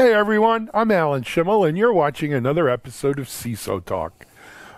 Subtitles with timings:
[0.00, 4.24] Hey everyone, I'm Alan Shimel, and you're watching another episode of CISO Talk.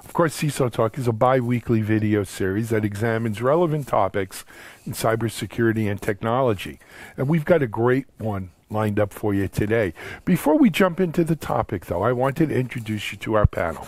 [0.04, 4.44] Of course, CISO Talk is a bi weekly video series that examines relevant topics
[4.84, 6.80] in cybersecurity and technology.
[7.16, 9.94] And we've got a great one lined up for you today.
[10.24, 13.86] Before we jump into the topic, though, I wanted to introduce you to our panel.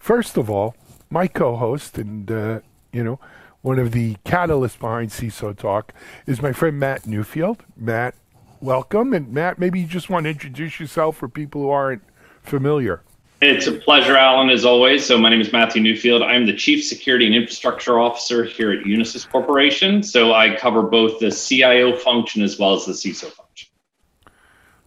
[0.00, 0.74] First of all,
[1.08, 2.60] my co host and, uh,
[2.92, 3.20] you know,
[3.62, 5.94] one of the catalysts behind CISO Talk
[6.26, 7.60] is my friend Matt Newfield.
[7.76, 8.16] Matt
[8.60, 9.12] welcome.
[9.12, 12.02] And Matt, maybe you just want to introduce yourself for people who aren't
[12.42, 13.02] familiar.
[13.40, 15.06] It's a pleasure, Alan, as always.
[15.06, 16.24] So, my name is Matthew Newfield.
[16.24, 20.02] I'm the Chief Security and Infrastructure Officer here at Unisys Corporation.
[20.02, 23.68] So, I cover both the CIO function as well as the CISO function.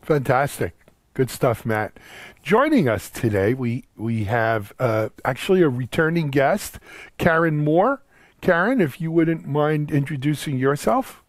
[0.01, 0.75] Fantastic.
[1.13, 1.97] Good stuff, Matt.
[2.43, 6.79] Joining us today, we, we have uh, actually a returning guest,
[7.17, 8.03] Karen Moore.
[8.41, 11.20] Karen, if you wouldn't mind introducing yourself.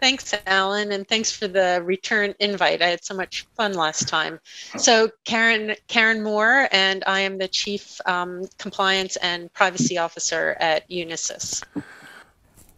[0.00, 2.82] Thanks, Alan, and thanks for the return invite.
[2.82, 4.38] I had so much fun last time.
[4.76, 10.88] So, Karen Karen Moore, and I am the Chief um, Compliance and Privacy Officer at
[10.88, 11.64] Unisys.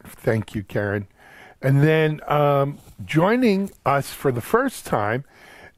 [0.05, 1.07] Thank you, Karen.
[1.61, 5.25] And then um, joining us for the first time,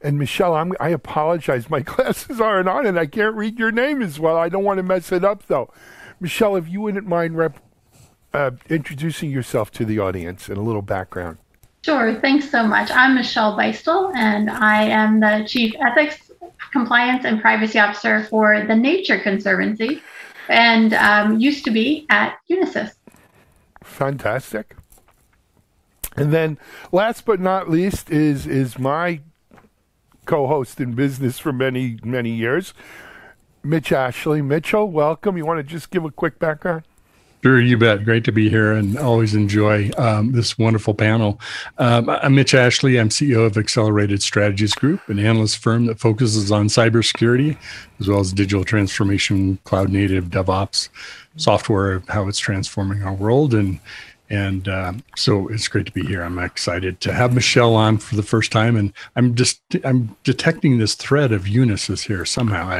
[0.01, 1.69] and Michelle, I'm, i apologize.
[1.69, 4.37] My glasses aren't on, and I can't read your name as well.
[4.37, 5.73] I don't want to mess it up, though.
[6.21, 7.59] Michelle, if you wouldn't mind rep-
[8.33, 11.37] uh, introducing yourself to the audience and a little background.
[11.83, 12.19] Sure.
[12.21, 12.89] Thanks so much.
[12.91, 16.31] I'm Michelle Beistle, and I am the Chief Ethics,
[16.71, 20.01] Compliance, and Privacy Officer for the Nature Conservancy
[20.49, 22.93] and um, used to be at Unisys.
[23.83, 24.75] Fantastic.
[26.15, 26.57] And then
[26.91, 29.21] last but not least is is my
[30.25, 32.73] co-host in business for many many years,
[33.63, 34.41] Mitch Ashley.
[34.41, 35.37] Mitchell, welcome.
[35.37, 36.83] You want to just give a quick background?
[37.43, 38.05] Sure, you bet.
[38.05, 41.41] Great to be here and always enjoy um, this wonderful panel.
[41.77, 42.97] Um, I'm Mitch Ashley.
[42.97, 47.57] I'm CEO of Accelerated Strategies Group, an analyst firm that focuses on cybersecurity
[47.99, 50.87] as well as digital transformation, cloud native, DevOps,
[51.35, 53.53] software, how it's transforming our world.
[53.53, 53.77] And
[54.29, 56.23] and um, so it's great to be here.
[56.23, 60.77] I'm excited to have Michelle on for the first time, and I'm just I'm detecting
[60.77, 62.67] this thread of Unisys here somehow.
[62.67, 62.79] I,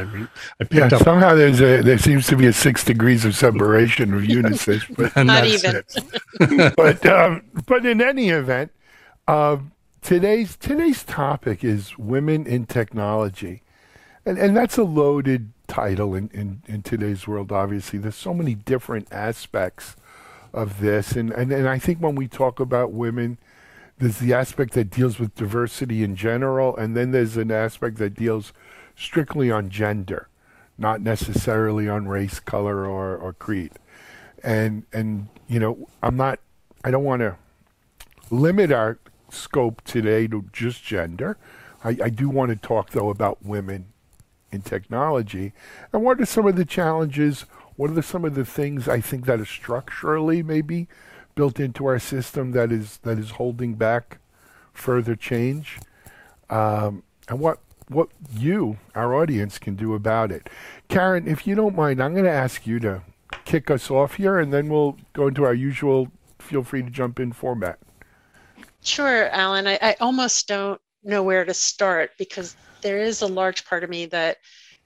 [0.60, 3.36] I picked yeah, up somehow there's a there seems to be a six degrees of
[3.36, 6.72] separation of Unisys, but not even.
[6.76, 8.72] but um, but in any event,
[9.28, 9.58] uh,
[10.00, 13.62] today's today's topic is women in technology,
[14.24, 17.52] and and that's a loaded title in, in, in today's world.
[17.52, 19.96] Obviously, there's so many different aspects
[20.54, 21.12] of this.
[21.12, 23.38] And, and, and I think when we talk about women,
[23.98, 28.14] there's the aspect that deals with diversity in general, and then there's an aspect that
[28.14, 28.52] deals
[28.96, 30.28] strictly on gender,
[30.78, 33.72] not necessarily on race, color, or, or creed.
[34.42, 36.40] And and you know, I'm not.
[36.82, 37.36] I don't want to
[38.30, 38.98] limit our
[39.30, 41.36] scope today to just gender.
[41.82, 43.86] I, I do want to talk though about women
[44.50, 45.52] in technology
[45.92, 47.44] and what are some of the challenges
[47.76, 50.88] what are the, some of the things I think that are structurally maybe
[51.34, 54.18] built into our system that is that is holding back
[54.72, 55.78] further change,
[56.50, 57.58] um, and what
[57.88, 60.48] what you, our audience, can do about it.
[60.88, 63.02] Karen, if you don't mind, I'm going to ask you to
[63.44, 66.08] kick us off here, and then we'll go into our usual.
[66.38, 67.78] Feel free to jump in format.
[68.82, 69.66] Sure, Alan.
[69.66, 73.90] I, I almost don't know where to start because there is a large part of
[73.90, 74.38] me that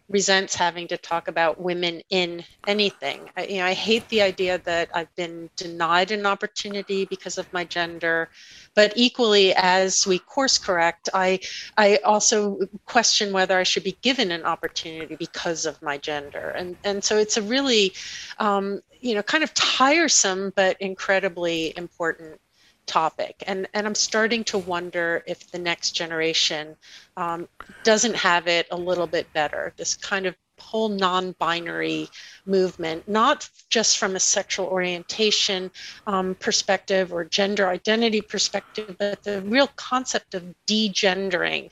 [0.08, 3.28] resents having to talk about women in anything.
[3.36, 7.52] I, you know, I hate the idea that I've been denied an opportunity because of
[7.52, 8.30] my gender,
[8.74, 11.40] but equally as we course correct, I
[11.76, 16.76] I also question whether I should be given an opportunity because of my gender, and
[16.84, 17.92] and so it's a really,
[18.38, 22.40] um, you know, kind of tiresome but incredibly important
[22.88, 23.44] topic.
[23.46, 26.76] And, and I'm starting to wonder if the next generation
[27.16, 27.48] um,
[27.84, 29.72] doesn't have it a little bit better.
[29.76, 32.08] This kind of whole non binary
[32.46, 35.70] movement, not just from a sexual orientation
[36.06, 41.70] um, perspective or gender identity perspective, but the real concept of degendering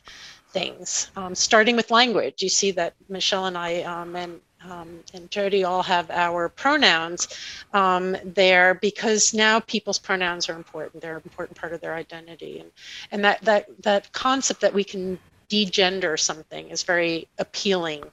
[0.51, 2.43] things, um, starting with language.
[2.43, 7.29] You see that Michelle and I um, and um, and Jody all have our pronouns
[7.73, 11.03] um, there because now people's pronouns are important.
[11.03, 12.71] They're an important part of their identity, and
[13.13, 15.19] and that that that concept that we can
[15.49, 18.05] degender something is very appealing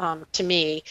[0.00, 0.82] um, to me.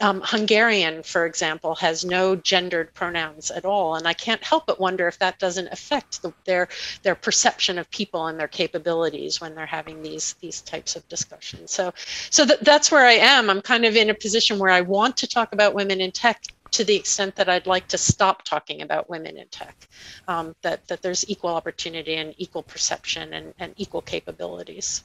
[0.00, 4.78] Um, Hungarian, for example, has no gendered pronouns at all, and I can't help but
[4.78, 6.68] wonder if that doesn't affect the, their
[7.02, 11.72] their perception of people and their capabilities when they're having these these types of discussions.
[11.72, 11.92] So,
[12.30, 13.50] so th- that's where I am.
[13.50, 16.42] I'm kind of in a position where I want to talk about women in tech
[16.70, 19.88] to the extent that I'd like to stop talking about women in tech,
[20.28, 25.02] um, that, that there's equal opportunity and equal perception and, and equal capabilities.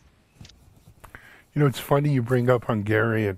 [1.53, 3.37] You know, it's funny you bring up Hungarian.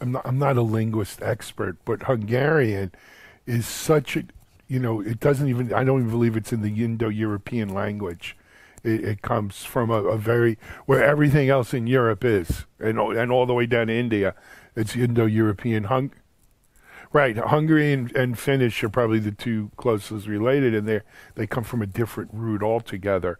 [0.00, 2.92] I'm not, I'm not a linguist expert, but Hungarian
[3.46, 4.24] is such a,
[4.68, 8.36] you know, it doesn't even, I don't even believe it's in the Indo European language.
[8.82, 10.56] It, it, comes from a, a, very,
[10.86, 14.34] where everything else in Europe is, and, and all the way down to India.
[14.74, 15.84] It's Indo European.
[15.84, 16.12] Hung,
[17.12, 21.00] right, Hungary and, and Finnish are probably the two closest related, and they
[21.34, 23.38] they come from a different root altogether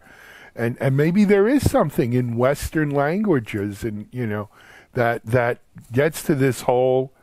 [0.55, 4.49] and and maybe there is something in Western languages, and you know,
[4.93, 5.59] that that
[5.91, 7.13] gets to this whole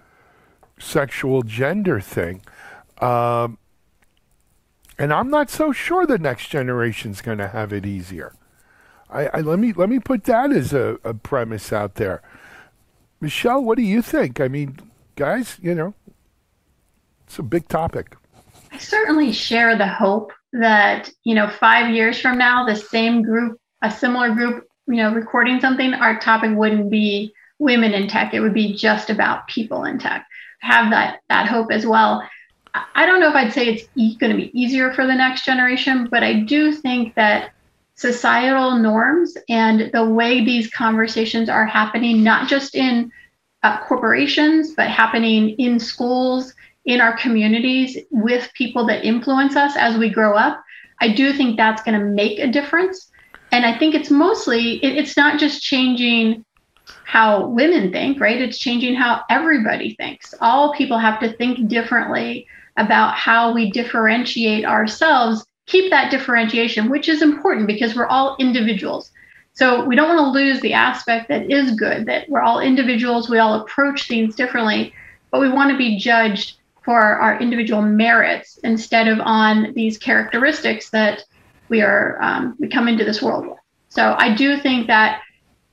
[0.78, 2.42] sexual gender thing.
[3.00, 3.58] Um,
[4.98, 8.34] and I'm not so sure the next generation's going to have it easier.
[9.10, 12.22] I, I, let me let me put that as a, a premise out there.
[13.20, 14.40] Michelle, what do you think?
[14.40, 14.78] I mean,
[15.16, 15.94] guys, you know,
[17.26, 18.16] it's a big topic.
[18.70, 23.60] I certainly share the hope that you know five years from now the same group
[23.82, 28.40] a similar group you know recording something our topic wouldn't be women in tech it
[28.40, 30.26] would be just about people in tech
[30.60, 32.22] have that that hope as well
[32.94, 35.44] i don't know if i'd say it's e- going to be easier for the next
[35.44, 37.50] generation but i do think that
[37.94, 43.10] societal norms and the way these conversations are happening not just in
[43.64, 46.54] uh, corporations but happening in schools
[46.88, 50.64] in our communities with people that influence us as we grow up,
[51.02, 53.10] I do think that's going to make a difference.
[53.52, 56.46] And I think it's mostly, it, it's not just changing
[57.04, 58.40] how women think, right?
[58.40, 60.34] It's changing how everybody thinks.
[60.40, 62.46] All people have to think differently
[62.76, 69.10] about how we differentiate ourselves, keep that differentiation, which is important because we're all individuals.
[69.54, 73.28] So we don't want to lose the aspect that is good, that we're all individuals,
[73.28, 74.94] we all approach things differently,
[75.30, 80.90] but we want to be judged for our individual merits instead of on these characteristics
[80.90, 81.24] that
[81.68, 83.58] we are um, we come into this world with.
[83.88, 85.22] So I do think that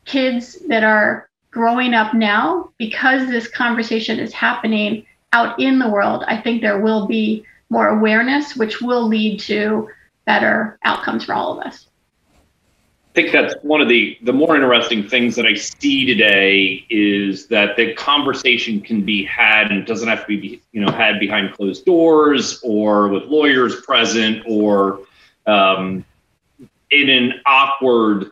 [0.05, 6.23] kids that are growing up now, because this conversation is happening out in the world,
[6.27, 9.89] I think there will be more awareness, which will lead to
[10.25, 11.87] better outcomes for all of us.
[13.15, 17.47] I think that's one of the the more interesting things that I see today is
[17.47, 21.53] that the conversation can be had and doesn't have to be you know had behind
[21.53, 24.99] closed doors or with lawyers present or
[25.47, 26.03] um,
[26.91, 28.31] in an awkward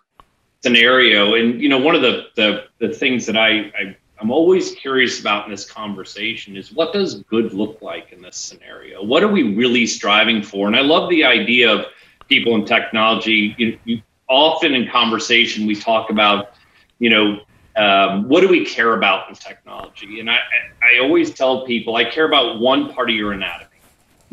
[0.63, 1.36] scenario.
[1.36, 5.19] And you know one of the the, the things that I, I I'm always curious
[5.19, 9.04] about in this conversation is what does good look like in this scenario?
[9.04, 10.68] What are we really striving for?
[10.68, 11.88] And I love the idea of
[12.30, 13.54] people in technology.
[13.57, 16.54] You, you often in conversation we talk about,
[17.00, 17.39] you know,
[17.75, 20.21] um, what do we care about in technology?
[20.21, 20.38] And I,
[20.81, 23.73] I always tell people I care about one part of your anatomy.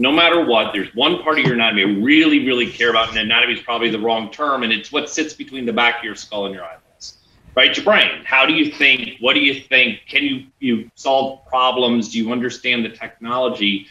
[0.01, 3.19] No matter what, there's one part of your anatomy I really, really care about, and
[3.19, 6.15] anatomy is probably the wrong term, and it's what sits between the back of your
[6.15, 7.19] skull and your eyeballs,
[7.55, 7.77] right?
[7.77, 8.25] Your brain.
[8.25, 9.19] How do you think?
[9.21, 10.01] What do you think?
[10.09, 12.09] Can you you solve problems?
[12.13, 13.89] Do you understand the technology?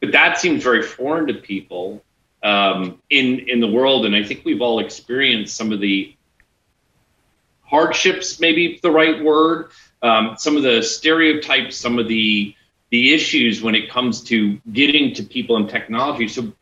[0.00, 2.02] But that seems very foreign to people,
[2.42, 6.16] um, in in the world, and I think we've all experienced some of the
[7.62, 12.54] hardships, maybe the right word, um, some of the stereotypes, some of the
[12.90, 16.28] the issues when it comes to getting to people and technology.
[16.28, 16.52] So,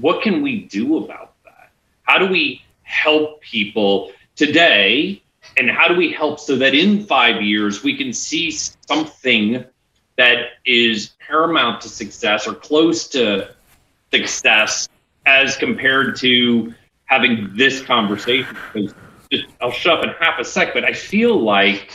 [0.00, 1.70] what can we do about that?
[2.02, 5.22] How do we help people today?
[5.56, 9.64] And how do we help so that in five years we can see something
[10.16, 13.54] that is paramount to success or close to
[14.12, 14.88] success
[15.26, 16.74] as compared to
[17.06, 18.56] having this conversation.
[19.60, 21.90] I'll shut up in half a sec, but I feel like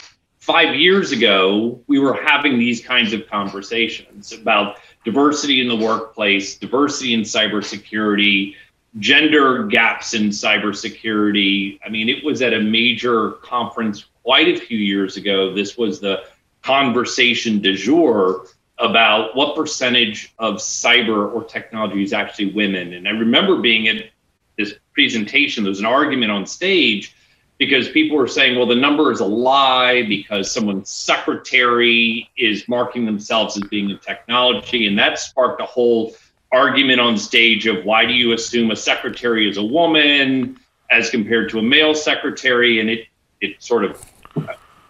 [0.47, 6.57] five years ago we were having these kinds of conversations about diversity in the workplace,
[6.57, 8.55] diversity in cybersecurity,
[8.99, 11.77] gender gaps in cybersecurity.
[11.85, 15.53] I mean, it was at a major conference quite a few years ago.
[15.53, 16.23] This was the
[16.61, 18.45] conversation du jour
[18.77, 22.93] about what percentage of cyber or technology is actually women.
[22.93, 24.11] And I remember being at
[24.57, 27.16] this presentation, there was an argument on stage
[27.57, 33.05] because people were saying, well, the number is a lie because someone's secretary is marking
[33.05, 34.87] themselves as being in technology.
[34.87, 36.15] And that sparked a whole
[36.51, 40.59] argument on stage of why do you assume a secretary is a woman
[40.91, 42.79] as compared to a male secretary?
[42.79, 43.07] And it,
[43.41, 44.05] it sort of,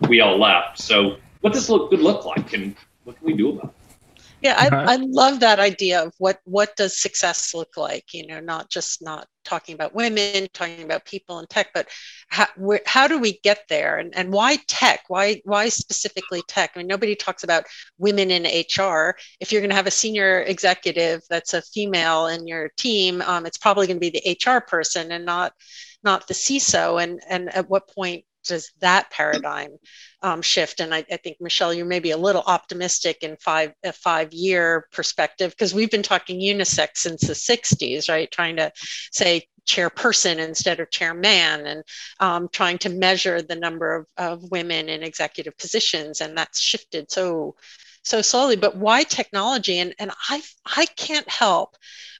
[0.10, 0.80] we all left.
[0.80, 2.54] So what does look good look like?
[2.54, 3.72] And what can we do about it?
[4.42, 4.86] Yeah, I, uh-huh.
[4.88, 8.14] I love that idea of what what does success look like.
[8.14, 11.88] You know, not just not talking about women, talking about people in tech, but
[12.28, 15.02] how, where, how do we get there, and and why tech?
[15.08, 16.72] Why why specifically tech?
[16.76, 17.66] I mean, nobody talks about
[17.98, 19.16] women in HR.
[19.40, 23.46] If you're going to have a senior executive that's a female in your team, um,
[23.46, 25.54] it's probably going to be the HR person and not
[26.04, 27.02] not the CISO.
[27.02, 29.78] And and at what point does that paradigm
[30.22, 30.80] um, shift?
[30.80, 34.34] And I, I, think Michelle, you may be a little optimistic in five a five
[34.34, 38.30] year perspective because we've been talking unisex since the 60s, right?
[38.32, 38.72] Trying to
[39.12, 41.84] say chairperson instead of chairman and
[42.20, 47.12] um, trying to measure the number of, of women in executive positions and that's shifted
[47.12, 47.54] so
[48.02, 50.42] so slowly but why technology and and i
[50.78, 51.76] i can't help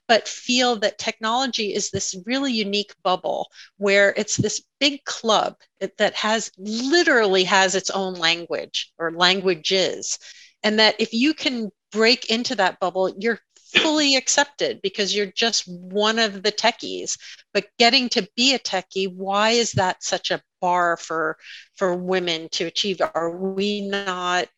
[0.08, 5.54] but feel that technology is this really unique bubble where it's this big club
[5.98, 10.18] that has literally has its own language or languages.
[10.62, 13.40] And that if you can break into that bubble you're
[13.74, 17.18] fully accepted because you're just one of the techies.
[17.52, 21.36] But getting to be a techie why is that such a bar for
[21.76, 23.00] for women to achieve?
[23.14, 24.48] Are we not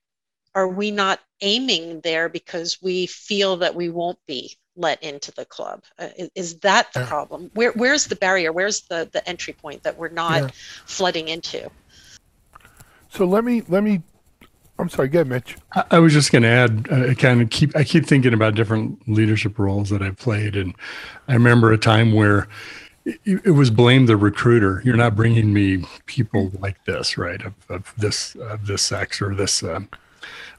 [0.55, 5.45] are we not aiming there because we feel that we won't be let into the
[5.45, 9.53] club uh, is, is, that the problem where where's the barrier where's the the entry
[9.53, 10.49] point that we're not yeah.
[10.87, 11.69] flooding into
[13.09, 14.03] so let me let me
[14.81, 15.57] I'm sorry, go ahead, Mitch.
[15.75, 17.77] I, I was just going to add, uh, kind of keep.
[17.77, 20.75] I keep thinking about different leadership roles that I've played, and
[21.29, 22.49] I remember a time where
[23.05, 24.81] it, it was blame the recruiter.
[24.85, 27.43] You're not bringing me people like this, right?
[27.43, 29.81] Of, of this of this sex or this uh,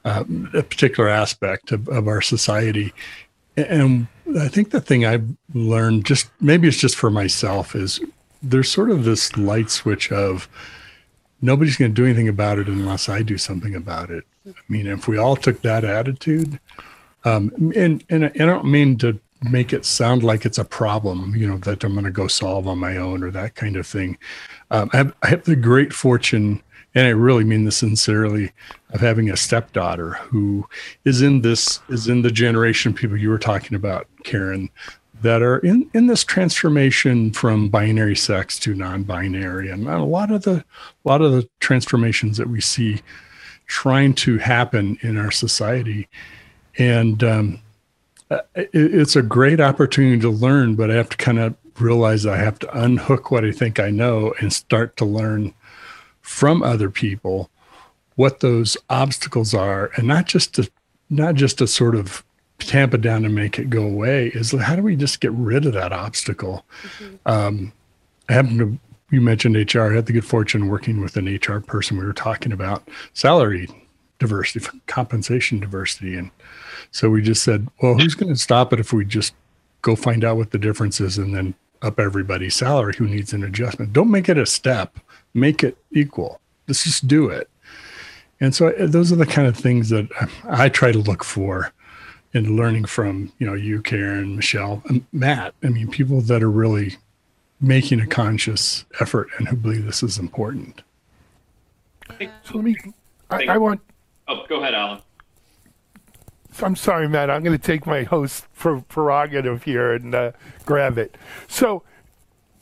[0.04, 2.92] uh, a particular aspect of, of our society.
[3.56, 4.06] And
[4.38, 8.00] I think the thing I've learned, just maybe it's just for myself, is
[8.42, 10.48] there's sort of this light switch of
[11.40, 14.24] nobody's going to do anything about it unless I do something about it.
[14.46, 16.58] I mean, if we all took that attitude,
[17.24, 21.46] um, and, and I don't mean to make it sound like it's a problem, you
[21.46, 24.18] know, that I'm going to go solve on my own or that kind of thing.
[24.70, 26.62] Um, I, have, I have the great fortune,
[26.94, 28.52] and I really mean this sincerely,
[28.90, 30.66] of having a stepdaughter who
[31.04, 34.68] is in this is in the generation of people you were talking about, Karen,
[35.22, 39.70] that are in, in this transformation from binary sex to non-binary.
[39.70, 40.64] And a lot of the
[41.04, 43.00] a lot of the transformations that we see
[43.66, 46.08] trying to happen in our society.
[46.78, 47.62] And um,
[48.54, 52.36] it, it's a great opportunity to learn but i have to kind of realize i
[52.36, 55.52] have to unhook what i think i know and start to learn
[56.22, 57.50] from other people
[58.16, 60.70] what those obstacles are and not just to
[61.10, 62.24] not just to sort of
[62.58, 65.66] tamp it down and make it go away is how do we just get rid
[65.66, 66.64] of that obstacle?
[66.98, 67.28] Mm-hmm.
[67.28, 67.72] Um,
[68.28, 68.78] I happen to,
[69.10, 69.82] you mentioned HR.
[69.82, 71.98] I had the good fortune working with an HR person.
[71.98, 73.68] We were talking about salary
[74.18, 76.16] diversity, compensation diversity.
[76.16, 76.30] And
[76.92, 79.34] so we just said, well, who's going to stop it if we just
[79.82, 83.42] go find out what the difference is and then up everybody's salary who needs an
[83.42, 83.92] adjustment?
[83.92, 84.98] Don't make it a step,
[85.34, 86.40] make it equal.
[86.66, 87.48] Let's just do it.
[88.40, 90.08] And so uh, those are the kind of things that
[90.48, 91.72] I try to look for
[92.32, 96.50] in learning from you know you karen michelle and matt i mean people that are
[96.50, 96.96] really
[97.60, 100.82] making a conscious effort and who believe this is important
[102.18, 102.76] so let me
[103.30, 103.80] i, I want
[104.28, 105.00] oh go ahead alan
[106.60, 107.30] I'm sorry, Matt.
[107.30, 110.32] I'm going to take my host prerogative here and uh,
[110.66, 111.16] grab it.
[111.48, 111.82] So,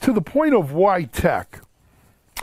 [0.02, 1.60] to the point of why tech,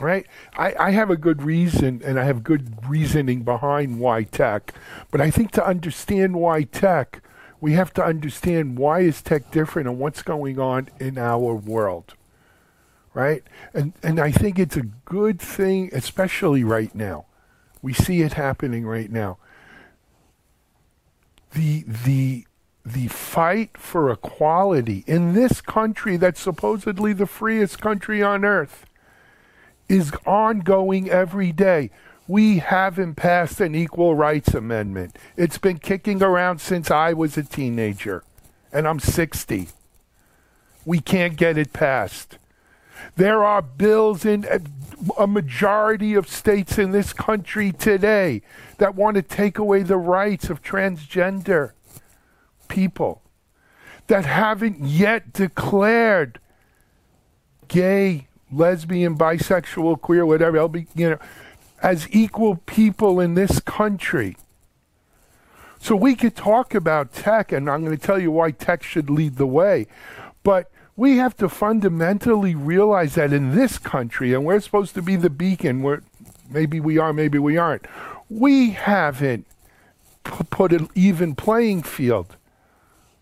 [0.00, 0.26] right?
[0.56, 4.74] I, I have a good reason and I have good reasoning behind why tech,
[5.10, 7.22] but I think to understand why tech,
[7.60, 12.14] we have to understand why is tech different and what's going on in our world.
[13.14, 13.42] Right?
[13.74, 17.26] And and I think it's a good thing, especially right now.
[17.82, 19.38] We see it happening right now.
[21.52, 22.46] The the
[22.86, 28.86] the fight for equality in this country that's supposedly the freest country on earth
[29.88, 31.90] is ongoing every day.
[32.26, 35.16] We haven't passed an equal rights amendment.
[35.36, 38.22] It's been kicking around since I was a teenager,
[38.72, 39.68] and I'm 60.
[40.84, 42.38] We can't get it passed.
[43.16, 44.58] There are bills in uh,
[45.16, 48.42] a majority of states in this country today
[48.78, 51.72] that want to take away the rights of transgender
[52.68, 53.22] people
[54.08, 56.40] that haven't yet declared
[57.68, 61.18] gay lesbian, bisexual, queer, whatever, LB, you know,
[61.82, 64.36] as equal people in this country.
[65.80, 69.08] So we could talk about tech, and I'm going to tell you why tech should
[69.08, 69.86] lead the way.
[70.42, 75.14] But we have to fundamentally realize that in this country, and we're supposed to be
[75.14, 76.02] the beacon, where
[76.50, 77.86] maybe we are, maybe we aren't,
[78.28, 79.46] we haven't
[80.24, 82.36] p- put an even playing field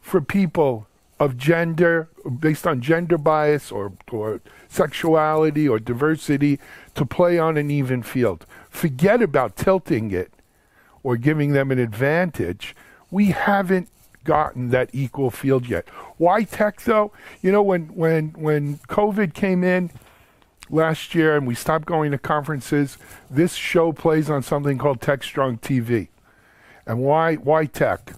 [0.01, 0.87] for people
[1.21, 2.09] of gender,
[2.41, 6.59] based on gender bias or, or sexuality or diversity,
[6.95, 8.47] to play on an even field.
[8.71, 10.33] Forget about tilting it
[11.03, 12.75] or giving them an advantage.
[13.11, 13.89] We haven't
[14.25, 15.89] gotten that equal field yet.
[16.19, 17.13] Why tech though?
[17.43, 19.91] You know, when when when COVID came in,
[20.71, 22.99] last year and we stopped going to conferences,
[23.31, 26.09] this show plays on something called Techstrong TV.
[26.87, 28.13] And why why tech?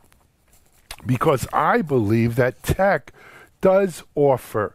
[1.07, 3.13] Because I believe that tech
[3.61, 4.75] does offer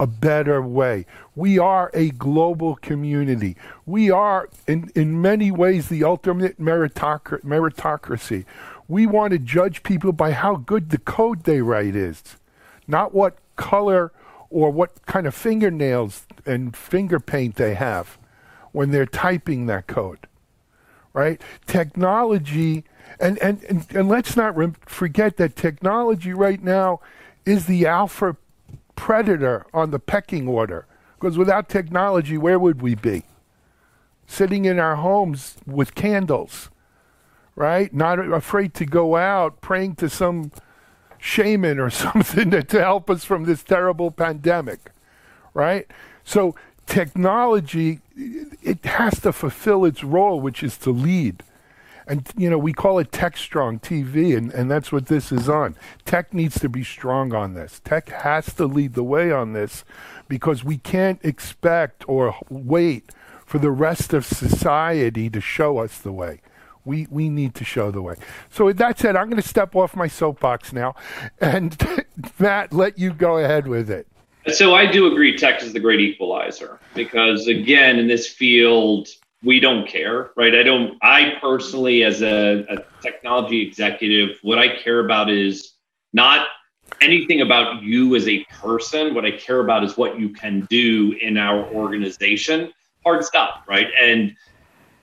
[0.00, 1.06] a better way.
[1.36, 3.56] We are a global community.
[3.86, 8.44] We are, in, in many ways, the ultimate meritocr- meritocracy.
[8.88, 12.22] We want to judge people by how good the code they write is,
[12.86, 14.12] not what color
[14.50, 18.18] or what kind of fingernails and finger paint they have
[18.72, 20.26] when they're typing that code.
[21.12, 21.40] Right?
[21.66, 22.84] Technology,
[23.20, 27.00] and, and, and, and let's not re- forget that technology right now
[27.46, 28.36] is the alpha
[28.96, 30.86] predator on the pecking order.
[31.18, 33.24] Because without technology, where would we be?
[34.26, 36.70] Sitting in our homes with candles,
[37.56, 37.92] right?
[37.92, 40.50] Not afraid to go out, praying to some
[41.18, 44.92] shaman or something to, to help us from this terrible pandemic,
[45.54, 45.86] right?
[46.24, 46.54] So
[46.86, 51.42] technology, it has to fulfill its role, which is to lead.
[52.06, 55.76] And, you know, we call it Techstrong TV, and, and that's what this is on.
[56.04, 57.80] Tech needs to be strong on this.
[57.84, 59.84] Tech has to lead the way on this
[60.28, 63.10] because we can't expect or wait
[63.46, 66.40] for the rest of society to show us the way.
[66.84, 68.16] We, we need to show the way.
[68.50, 70.94] So with that said, I'm going to step off my soapbox now,
[71.40, 72.04] and
[72.38, 74.06] Matt, let you go ahead with it.
[74.52, 79.08] So I do agree tech is the great equalizer because again, in this field,
[79.44, 80.54] we don't care, right?
[80.54, 85.74] I don't, I personally, as a, a technology executive, what I care about is
[86.12, 86.48] not
[87.00, 89.14] anything about you as a person.
[89.14, 92.72] What I care about is what you can do in our organization.
[93.04, 93.88] Hard stuff, right?
[94.00, 94.34] And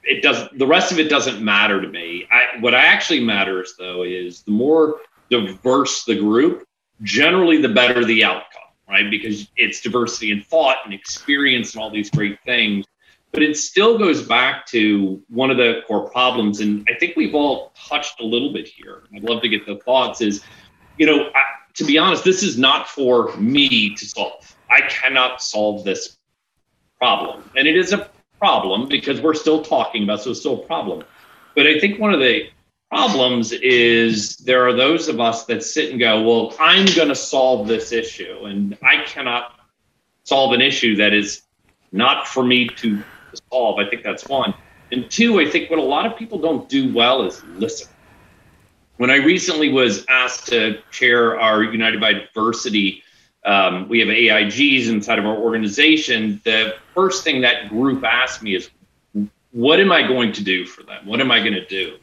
[0.04, 4.04] it doesn't the rest of it doesn't matter to me I, what actually matters though
[4.04, 6.66] is the more diverse the group
[7.04, 11.92] generally the better the outcome right because it's diversity in thought and experience and all
[11.92, 12.86] these great things
[13.32, 16.60] but it still goes back to one of the core problems.
[16.60, 19.04] And i think we've all touched a little bit here.
[19.16, 20.44] I'd love to get the thoughts is
[20.98, 21.42] you know I,
[21.76, 24.56] to be honest this is not for me to solve.
[24.70, 26.18] I cannot solve this
[26.98, 27.50] problem.
[27.56, 31.04] And it is a problem because we're still talking about, so it's still a problem.
[31.56, 32.50] But I think one of the
[32.90, 37.16] problems is there are those of us that sit and go, well, I'm going to
[37.16, 39.60] solve this issue, and I cannot
[40.24, 41.42] solve an issue that is
[41.92, 43.04] not for me to
[43.52, 43.80] solve.
[43.80, 44.54] I think that's one.
[44.92, 47.88] And two, I think what a lot of people don't do well is listen.
[48.98, 53.04] When I recently was asked to chair our United by Diversity
[53.46, 56.42] um, we have AIGs inside of our organization.
[56.44, 58.70] The first thing that group asked me is,
[59.52, 61.06] what am I going to do for them?
[61.06, 61.98] What am I going to do?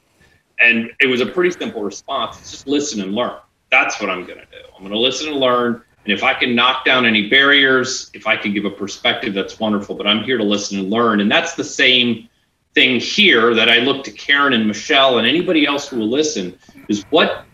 [0.60, 2.38] And it was a pretty simple response.
[2.40, 3.38] It's just listen and learn.
[3.70, 4.58] That's what I'm going to do.
[4.74, 5.82] I'm going to listen and learn.
[6.08, 9.60] And if I can knock down any barriers, if I can give a perspective, that's
[9.60, 9.94] wonderful.
[9.94, 11.20] But I'm here to listen and learn.
[11.20, 12.30] And that's the same
[12.72, 16.58] thing here that I look to Karen and Michelle and anybody else who will listen
[16.88, 17.44] is what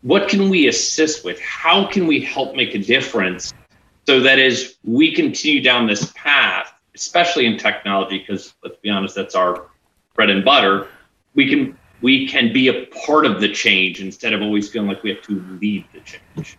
[0.00, 1.38] what can we assist with?
[1.42, 3.52] How can we help make a difference
[4.06, 9.14] so that as we continue down this path, especially in technology, because let's be honest,
[9.14, 9.66] that's our
[10.14, 10.88] bread and butter,
[11.34, 15.02] we can we can be a part of the change instead of always feeling like
[15.02, 16.56] we have to lead the change.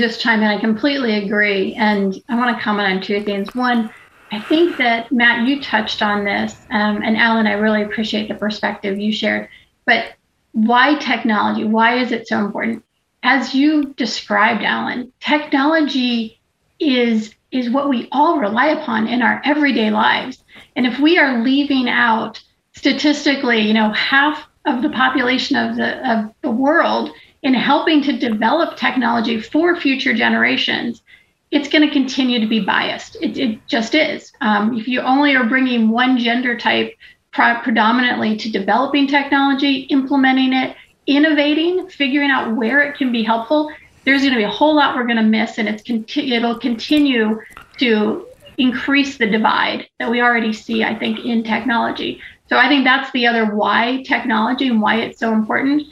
[0.00, 0.48] Just chime in.
[0.48, 1.74] I completely agree.
[1.74, 3.54] And I want to comment on two things.
[3.54, 3.90] One,
[4.32, 8.34] I think that Matt, you touched on this, um, and Alan, I really appreciate the
[8.34, 9.50] perspective you shared.
[9.84, 10.14] But
[10.52, 11.64] why technology?
[11.64, 12.82] Why is it so important?
[13.22, 16.40] As you described, Alan, technology
[16.78, 20.42] is is what we all rely upon in our everyday lives.
[20.76, 26.10] And if we are leaving out statistically, you know, half of the population of the
[26.10, 27.10] of the world
[27.42, 31.02] in helping to develop technology for future generations,
[31.50, 33.16] it's going to continue to be biased.
[33.20, 34.32] It, it just is.
[34.40, 36.96] Um, if you only are bringing one gender type
[37.32, 40.76] predominantly to developing technology, implementing it,
[41.06, 43.72] innovating, figuring out where it can be helpful,
[44.04, 46.58] there's going to be a whole lot we're going to miss, and it's conti- it'll
[46.58, 47.40] continue
[47.78, 48.26] to
[48.58, 52.20] increase the divide that we already see, I think, in technology.
[52.48, 55.84] So I think that's the other why technology and why it's so important.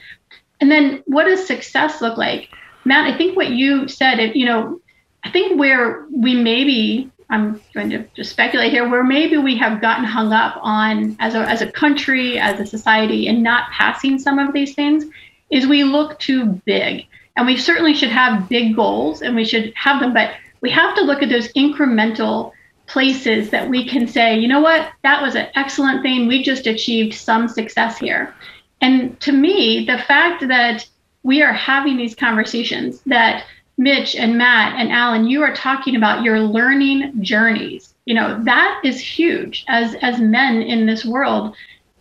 [0.61, 2.49] And then what does success look like?
[2.85, 4.81] Matt, I think what you said, you know,
[5.25, 9.83] I think where we maybe I'm going to just speculate here, where maybe we have
[9.83, 14.19] gotten hung up on as a, as a country, as a society, and not passing
[14.19, 15.05] some of these things,
[15.51, 17.07] is we look too big.
[17.37, 20.95] And we certainly should have big goals and we should have them, but we have
[20.97, 22.53] to look at those incremental
[22.87, 26.27] places that we can say, you know what, that was an excellent thing.
[26.27, 28.35] We just achieved some success here.
[28.81, 30.87] And to me, the fact that
[31.23, 33.45] we are having these conversations, that
[33.77, 37.95] Mitch and Matt and Alan, you are talking about your learning journeys.
[38.07, 41.55] You know, that is huge as as men in this world.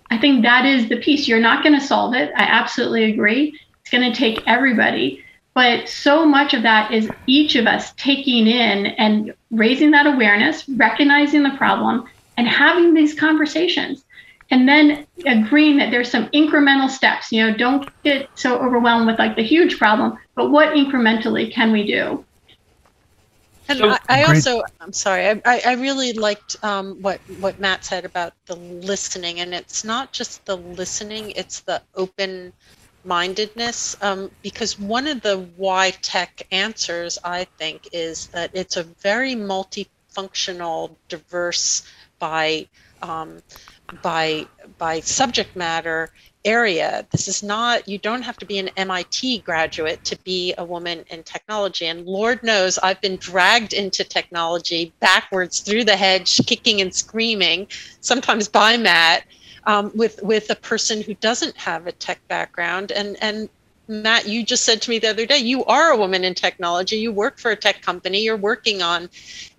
[0.09, 1.27] I think that is the piece.
[1.27, 2.31] You're not going to solve it.
[2.35, 3.59] I absolutely agree.
[3.81, 5.23] It's going to take everybody.
[5.53, 10.67] But so much of that is each of us taking in and raising that awareness,
[10.69, 12.05] recognizing the problem,
[12.37, 14.05] and having these conversations.
[14.49, 17.31] And then agreeing that there's some incremental steps.
[17.31, 21.71] You know, don't get so overwhelmed with like the huge problem, but what incrementally can
[21.71, 22.25] we do?
[23.69, 28.05] And I, I also, I'm sorry, I, I really liked um, what what Matt said
[28.05, 32.53] about the listening, and it's not just the listening; it's the open
[33.03, 33.97] mindedness.
[34.01, 39.35] Um, because one of the why tech answers, I think, is that it's a very
[39.35, 41.83] multifunctional, diverse
[42.19, 42.67] by
[43.01, 43.41] um,
[44.01, 44.45] by
[44.77, 46.11] by subject matter
[46.47, 47.05] area.
[47.11, 51.03] This is not, you don't have to be an MIT graduate to be a woman
[51.09, 51.87] in technology.
[51.87, 57.67] And Lord knows I've been dragged into technology backwards through the hedge, kicking and screaming,
[57.99, 59.25] sometimes by Matt.
[59.65, 63.49] Um, with with a person who doesn't have a tech background and and
[63.89, 66.97] Matt, you just said to me the other day, you are a woman in technology.
[66.97, 68.21] You work for a tech company.
[68.21, 69.09] You're working on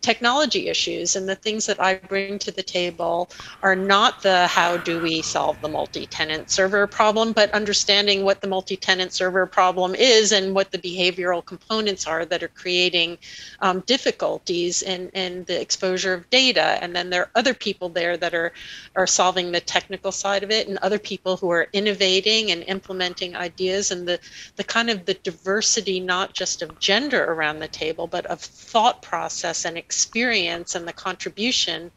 [0.00, 1.16] technology issues.
[1.16, 3.30] And the things that I bring to the table
[3.62, 8.40] are not the how do we solve the multi tenant server problem, but understanding what
[8.40, 13.18] the multi tenant server problem is and what the behavioral components are that are creating
[13.60, 16.78] um, difficulties in, in the exposure of data.
[16.82, 18.52] And then there are other people there that are,
[18.94, 23.34] are solving the technical side of it and other people who are innovating and implementing
[23.34, 24.20] ideas and the,
[24.56, 29.02] the kind of the diversity, not just of gender around the table, but of thought
[29.02, 31.90] process and experience and the contribution,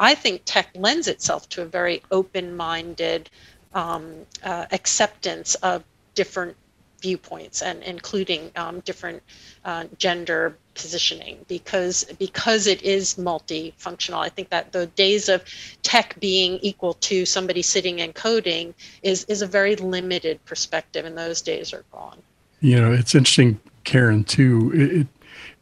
[0.00, 3.30] I think tech lends itself to a very open minded
[3.72, 5.84] um, uh, acceptance of
[6.16, 6.56] different
[7.00, 9.22] viewpoints and including um, different
[9.64, 14.18] uh, gender positioning because because it is multifunctional.
[14.18, 15.44] I think that the days of
[15.82, 21.16] tech being equal to somebody sitting and coding is is a very limited perspective and
[21.16, 22.18] those days are gone.
[22.60, 24.72] You know it's interesting karen too.
[24.74, 25.06] It,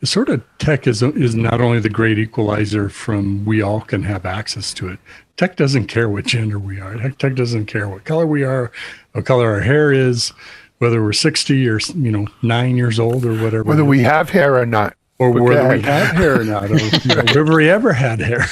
[0.03, 4.27] sort of tech is is not only the great equalizer from we all can have
[4.27, 4.99] access to it.
[5.37, 6.97] Tech doesn't care what gender we are.
[6.97, 8.71] Tech, tech doesn't care what color we are,
[9.13, 10.33] what color our hair is,
[10.79, 13.65] whether we're 60 or you know 9 years old or whatever.
[13.65, 14.95] Whether we have hair or not.
[15.21, 18.47] Or whether we have hair or not, or you know, whether we ever had hair.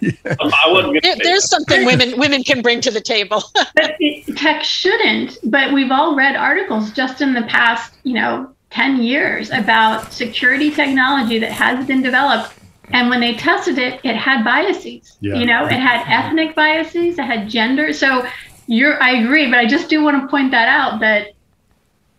[0.00, 0.10] yeah.
[0.40, 3.42] I there, there's something women women can bring to the table.
[3.54, 5.36] but it, tech shouldn't.
[5.44, 10.70] But we've all read articles just in the past, you know, 10 years about security
[10.70, 12.52] technology that has been developed.
[12.90, 15.16] And when they tested it, it had biases.
[15.20, 15.36] Yeah.
[15.36, 17.94] You know, it had ethnic biases, it had gender.
[17.94, 18.26] So
[18.66, 21.28] you're, I agree, but I just do want to point that out that,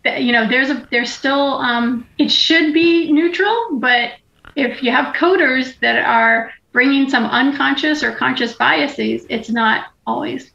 [0.02, 4.14] that you know, there's a, there's still, um, it should be neutral, but
[4.56, 10.50] if you have coders that are bringing some unconscious or conscious biases, it's not always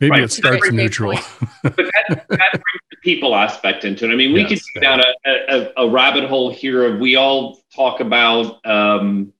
[0.00, 0.22] Maybe right.
[0.24, 1.12] it starts neutral.
[1.62, 4.12] but that, that, brings the people aspect into it.
[4.12, 7.16] I mean, we yes, could go down a, a, a, rabbit hole here of we
[7.16, 9.32] all talk about um,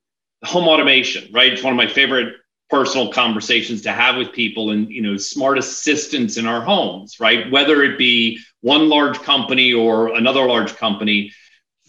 [0.44, 1.52] home automation, right?
[1.52, 2.34] It's one of my favorite
[2.70, 7.50] personal conversations to have with people and you know smart assistants in our homes right
[7.50, 11.30] whether it be one large company or another large company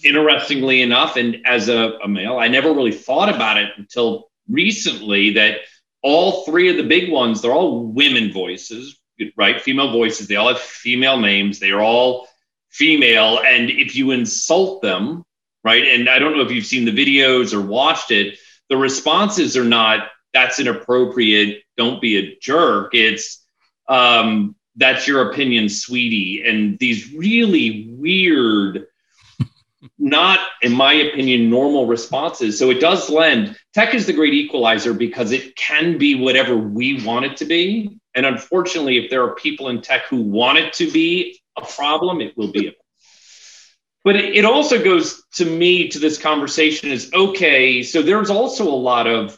[0.03, 5.31] interestingly enough and as a, a male i never really thought about it until recently
[5.31, 5.59] that
[6.05, 8.99] all three of the big ones, they're all women voices,
[9.35, 9.59] right?
[9.59, 10.27] Female voices.
[10.27, 11.57] They all have female names.
[11.57, 12.27] They are all
[12.69, 13.39] female.
[13.39, 15.25] And if you insult them,
[15.63, 15.83] right?
[15.83, 18.37] And I don't know if you've seen the videos or watched it,
[18.69, 21.63] the responses are not, that's inappropriate.
[21.75, 22.93] Don't be a jerk.
[22.93, 23.43] It's,
[23.89, 26.43] um, that's your opinion, sweetie.
[26.45, 28.85] And these really weird,
[29.97, 32.57] not, in my opinion, normal responses.
[32.57, 33.57] So it does lend.
[33.73, 37.99] Tech is the great equalizer because it can be whatever we want it to be.
[38.13, 42.21] And unfortunately, if there are people in tech who want it to be a problem,
[42.21, 42.71] it will be a
[44.05, 48.69] but it also goes to me to this conversation is okay so there's also a
[48.69, 49.37] lot of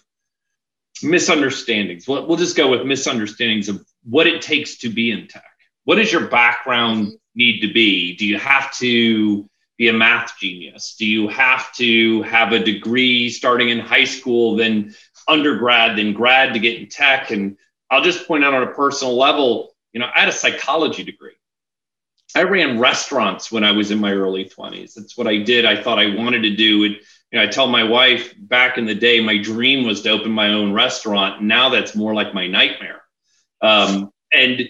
[1.02, 5.46] misunderstandings we'll, we'll just go with misunderstandings of what it takes to be in tech
[5.86, 10.96] what does your background need to be do you have to be a math genius?
[10.98, 14.96] Do you have to have a degree starting in high school, then
[15.28, 17.32] undergrad, then grad to get in tech?
[17.32, 17.58] And
[17.90, 21.34] I'll just point out on a personal level, you know, I had a psychology degree.
[22.36, 24.94] I ran restaurants when I was in my early 20s.
[24.94, 25.66] That's what I did.
[25.66, 26.92] I thought I wanted to do it.
[27.32, 30.32] You know, I tell my wife back in the day, my dream was to open
[30.32, 31.42] my own restaurant.
[31.42, 33.02] Now that's more like my nightmare.
[33.62, 34.70] Um, and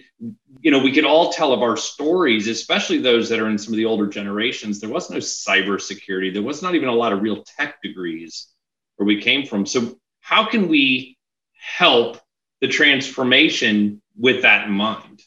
[0.67, 3.73] you know, we could all tell of our stories, especially those that are in some
[3.73, 4.81] of the older generations.
[4.81, 6.33] There was no cybersecurity.
[6.33, 8.49] There was not even a lot of real tech degrees
[8.97, 9.65] where we came from.
[9.65, 11.17] So, how can we
[11.57, 12.19] help
[12.59, 15.21] the transformation with that in mind?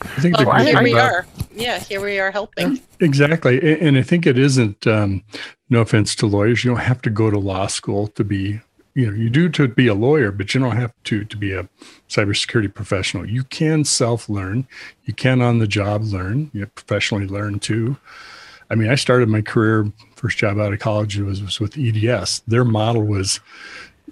[0.00, 1.26] I think well, here great we are.
[1.52, 2.80] Yeah, here we are helping.
[3.00, 3.80] Exactly.
[3.80, 5.24] And I think it isn't, um,
[5.68, 8.60] no offense to lawyers, you don't have to go to law school to be,
[8.94, 11.52] you know, you do to be a lawyer, but you don't have to to be
[11.52, 11.68] a
[12.08, 13.28] cybersecurity professional.
[13.28, 14.66] You can self learn,
[15.04, 17.96] you can on the job learn, you professionally learn too.
[18.70, 22.42] I mean, I started my career, first job out of college was, was with EDS.
[22.46, 23.40] Their model was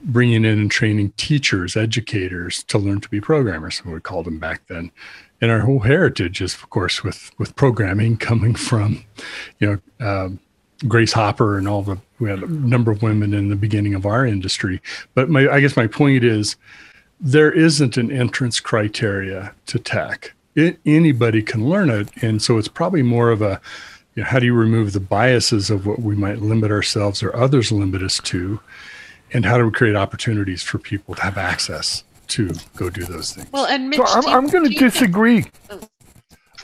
[0.03, 4.67] bringing in and training teachers, educators to learn to be programmers, we called them back
[4.67, 4.91] then
[5.41, 9.05] and our whole heritage is, of course, with with programming coming from,
[9.59, 10.41] you know, um,
[10.89, 14.05] Grace Hopper and all the we had a number of women in the beginning of
[14.07, 14.81] our industry.
[15.15, 16.57] But my, I guess my point is,
[17.19, 20.33] there isn't an entrance criteria to tech.
[20.55, 23.61] It, anybody can learn it, and so it's probably more of a,
[24.15, 27.35] you know, how do you remove the biases of what we might limit ourselves or
[27.37, 28.61] others limit us to,
[29.33, 33.33] and how do we create opportunities for people to have access to go do those
[33.33, 33.51] things?
[33.53, 35.45] Well, and Mitch, So I'm, I'm going to you think- disagree.
[35.71, 35.81] Oh,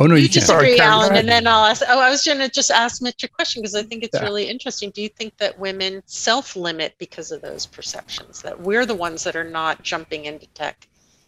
[0.00, 0.44] oh no, you you can't.
[0.44, 1.82] Sorry, disagree, Alan, and then I'll ask.
[1.88, 4.24] Oh, I was going to just ask Mitch a question because I think it's Yeah.
[4.24, 4.90] really interesting.
[4.90, 9.37] Do you think that women self-limit because of those perceptions that we're the ones that
[9.37, 10.87] are not jumping into tech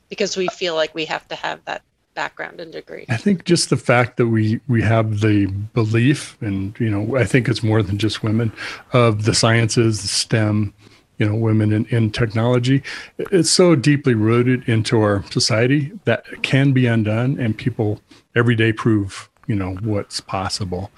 [0.08, 1.82] because we feel like we have to have that
[2.14, 3.04] background and degree?
[3.08, 7.24] I think just the fact that we we have the belief, and you know, I
[7.24, 8.52] think it's more than just women,
[8.92, 10.74] of the sciences, the STEM,
[11.18, 12.82] you know, women in, in technology.
[13.18, 18.00] It's so deeply rooted into our society that it can be undone, and people
[18.38, 20.90] every day prove, you know, what's possible.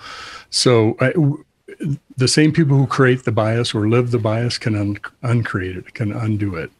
[0.50, 0.96] So
[2.16, 5.94] the same people who create the bias or live the bias can un- uncreate it,
[5.94, 6.70] can undo it.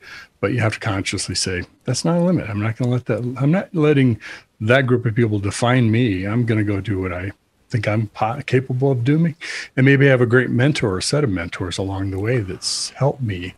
[0.40, 2.48] But you have to consciously say, that's not a limit.
[2.48, 4.20] I'm not going to let that, I'm not letting
[4.60, 6.24] that group of people define me.
[6.26, 7.32] I'm going to go do what I
[7.68, 9.36] think I'm po- capable of doing.
[9.76, 12.90] And maybe I have a great mentor or set of mentors along the way that's
[12.90, 13.54] helped me,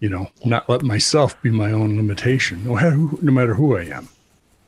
[0.00, 3.76] you know, not let myself be my own limitation, no matter who, no matter who
[3.76, 4.08] I am.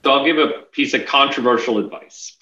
[0.04, 2.36] So I'll give a piece of controversial advice.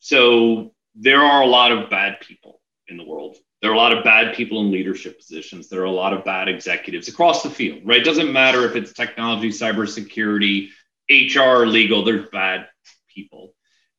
[0.00, 3.36] So there are a lot of bad people in the world.
[3.62, 5.68] There are a lot of bad people in leadership positions.
[5.68, 8.00] There are a lot of bad executives across the field, right?
[8.00, 10.68] It doesn't matter if it's technology, cybersecurity,
[11.08, 12.68] HR, legal, there's bad
[13.08, 13.54] people.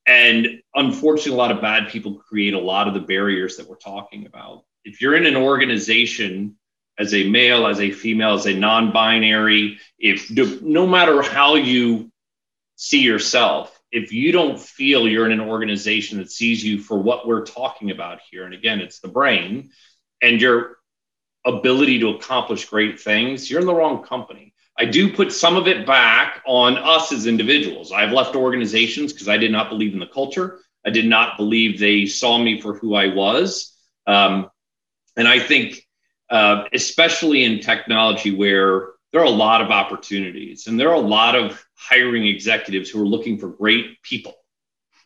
[0.06, 3.76] And unfortunately, a lot of bad people create a lot of the barriers that we're
[3.76, 4.64] talking about.
[4.84, 6.56] If you're in an organization
[6.98, 10.30] as a male, as a female, as a non binary, if
[10.62, 12.10] no matter how you
[12.78, 17.26] see yourself, if you don't feel you're in an organization that sees you for what
[17.26, 19.70] we're talking about here, and again, it's the brain
[20.22, 20.76] and your
[21.44, 24.54] ability to accomplish great things, you're in the wrong company.
[24.78, 27.90] I do put some of it back on us as individuals.
[27.90, 30.60] I've left organizations because I did not believe in the culture.
[30.86, 33.76] I did not believe they saw me for who I was.
[34.06, 34.50] Um,
[35.16, 35.84] and I think,
[36.30, 41.00] uh, especially in technology, where there are a lot of opportunities and there are a
[41.00, 44.34] lot of hiring executives who are looking for great people.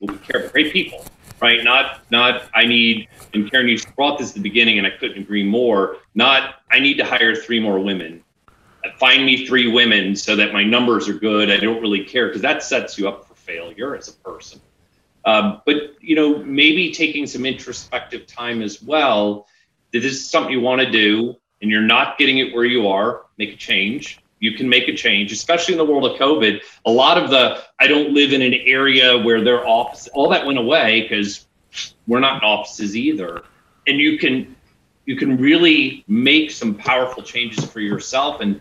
[0.00, 1.04] we care about great people,
[1.40, 1.62] right?
[1.62, 5.18] Not, not, I need, and Karen, you brought this at the beginning and I couldn't
[5.18, 5.98] agree more.
[6.14, 8.24] Not, I need to hire three more women.
[8.98, 11.50] Find me three women so that my numbers are good.
[11.50, 14.60] I don't really care because that sets you up for failure as a person.
[15.24, 19.46] Um, but you know, maybe taking some introspective time as well.
[19.92, 22.88] That this is something you want to do, and you're not getting it where you
[22.88, 23.22] are.
[23.38, 24.18] Make a change.
[24.40, 26.60] You can make a change, especially in the world of COVID.
[26.84, 30.44] A lot of the I don't live in an area where their office, all that
[30.44, 31.46] went away because
[32.06, 33.42] we're not in offices either.
[33.86, 34.56] And you can
[35.06, 38.40] you can really make some powerful changes for yourself.
[38.40, 38.60] And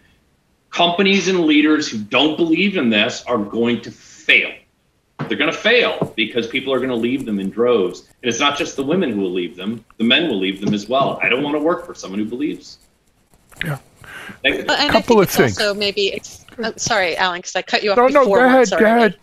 [0.70, 4.52] companies and leaders who don't believe in this are going to fail.
[5.28, 8.02] They're going to fail because people are going to leave them in droves.
[8.22, 10.74] And it's not just the women who will leave them, the men will leave them
[10.74, 11.20] as well.
[11.22, 12.80] I don't want to work for someone who believes.
[13.64, 13.78] Yeah.
[14.44, 14.66] Thank you.
[14.68, 15.58] Well, and Couple I of it's things.
[15.58, 16.46] Also, maybe it's.
[16.64, 19.18] I'm sorry, Alan, because I cut you off No, no, go ahead, go ahead.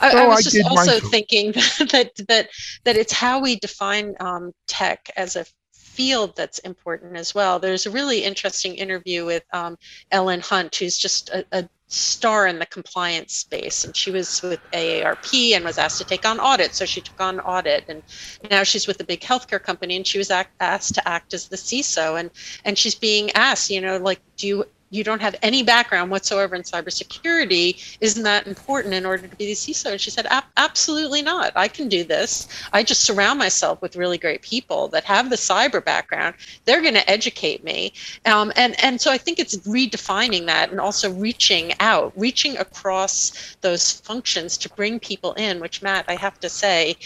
[0.00, 1.08] I, I was I just did also too.
[1.08, 1.52] thinking
[1.92, 2.48] that that
[2.84, 7.58] that it's how we define um, tech as a field that's important as well.
[7.58, 9.76] There's a really interesting interview with um,
[10.10, 14.60] Ellen Hunt, who's just a, a star in the compliance space, and she was with
[14.72, 18.02] AARP and was asked to take on audit, so she took on audit, and
[18.50, 21.48] now she's with a big healthcare company, and she was act, asked to act as
[21.48, 22.30] the CISO, and
[22.64, 24.64] and she's being asked, you know, like, do you
[24.96, 27.98] you don't have any background whatsoever in cybersecurity.
[28.00, 29.92] Isn't that important in order to be the CISO?
[29.92, 31.52] And she said, absolutely not.
[31.54, 32.48] I can do this.
[32.72, 36.34] I just surround myself with really great people that have the cyber background.
[36.64, 37.92] They're going to educate me.
[38.24, 43.56] Um, and, and so I think it's redefining that and also reaching out, reaching across
[43.60, 46.96] those functions to bring people in, which Matt, I have to say,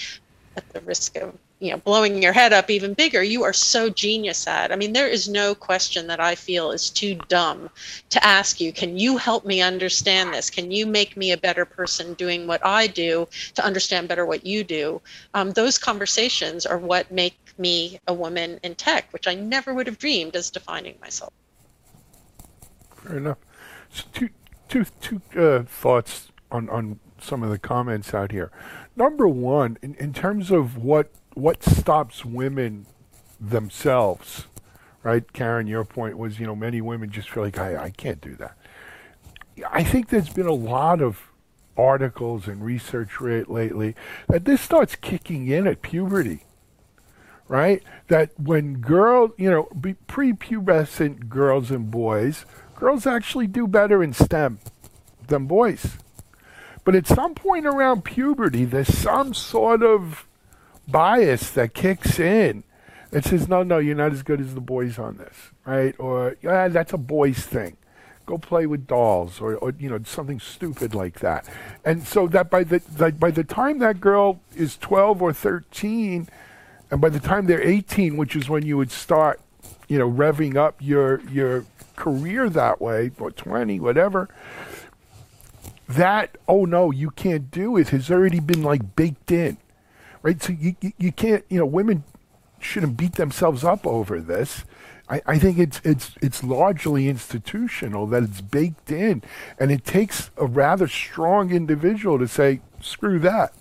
[0.57, 3.88] at the risk of you know blowing your head up even bigger you are so
[3.90, 4.73] genius at.
[4.73, 7.70] I mean there is no question that i feel is too dumb
[8.09, 10.51] to ask you can you help me understand this?
[10.51, 14.44] Can you make me a better person doing what i do to understand better what
[14.44, 15.01] you do?
[15.35, 19.87] Um, those conversations are what make me a woman in tech which i never would
[19.87, 21.33] have dreamed as defining myself.
[22.96, 23.38] Fair enough.
[23.90, 24.31] So two
[24.68, 28.51] two two uh, thoughts on on some of the comments out here.
[28.96, 32.87] Number one in, in terms of what what stops women
[33.40, 34.46] themselves,
[35.03, 35.33] right?
[35.33, 38.37] Karen, your point was, you know, many women just feel like, I, I can't do
[38.37, 38.57] that.
[39.70, 41.31] I think there's been a lot of
[41.76, 43.94] articles and research rate lately
[44.29, 46.44] that this starts kicking in at puberty,
[47.48, 47.83] right?
[48.09, 49.68] That when girls, you know,
[50.09, 54.59] prepubescent girls and boys, girls actually do better in STEM
[55.29, 55.96] than boys.
[56.85, 60.26] But at some point around puberty, there's some sort of
[60.90, 62.64] bias that kicks in
[63.11, 65.94] that says, no, no, you're not as good as the boys on this, right?
[65.98, 67.76] Or, yeah, that's a boys thing.
[68.26, 71.48] Go play with dolls or, or, you know, something stupid like that.
[71.85, 72.81] And so that by the,
[73.18, 76.29] by the time that girl is 12 or 13,
[76.90, 79.40] and by the time they're 18, which is when you would start,
[79.88, 81.64] you know, revving up your, your
[81.96, 84.29] career that way, or 20, whatever,
[85.88, 89.57] that, oh no, you can't do it, has already been like baked in
[90.22, 90.42] right?
[90.42, 92.04] So you, you, you can't, you know, women
[92.59, 94.64] shouldn't beat themselves up over this.
[95.09, 99.22] I, I think it's it's it's largely institutional that it's baked in,
[99.59, 103.52] and it takes a rather strong individual to say, "Screw that.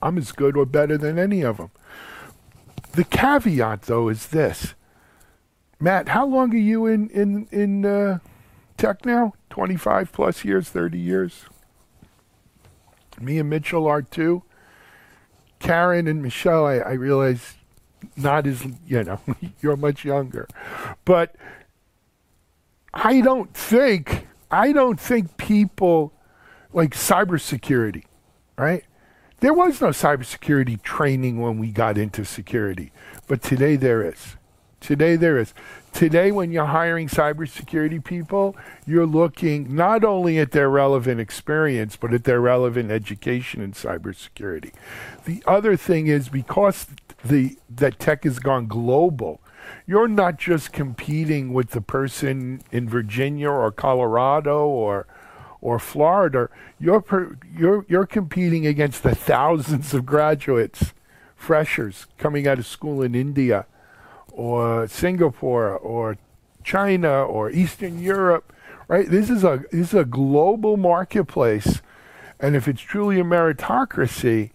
[0.00, 1.70] I'm as good or better than any of them."
[2.92, 4.74] The caveat, though, is this:
[5.78, 8.18] Mat, how long are you in in in uh,
[8.78, 9.34] tech now?
[9.50, 11.44] Twenty five plus years, thirty years.
[13.20, 14.44] Me and Mitchell are too.
[15.60, 17.54] Karen and Michelle, I, I realize
[18.16, 19.20] not as you know
[19.60, 20.48] you're much younger,
[21.04, 21.36] but
[22.92, 26.12] I don't think I don't think people
[26.72, 28.04] like cybersecurity,
[28.58, 28.84] right?
[29.40, 32.92] There was no cybersecurity training when we got into security,
[33.26, 34.36] but today there is.
[34.80, 35.52] Today there is.
[35.92, 42.14] Today, when you're hiring cybersecurity people, you're looking not only at their relevant experience, but
[42.14, 44.72] at their relevant education in cybersecurity.
[45.26, 46.86] The other thing is because
[47.24, 49.40] the that tech has gone global,
[49.86, 55.06] you're not just competing with the person in Virginia or Colorado or
[55.60, 56.48] or Florida.
[56.78, 60.94] You're per, you're you're competing against the thousands of graduates,
[61.36, 63.66] freshers coming out of school in India
[64.40, 66.16] or Singapore or
[66.64, 68.54] China or Eastern Europe,
[68.88, 69.06] right?
[69.06, 71.82] This is a this is a global marketplace,
[72.38, 74.50] and if it's truly a meritocracy,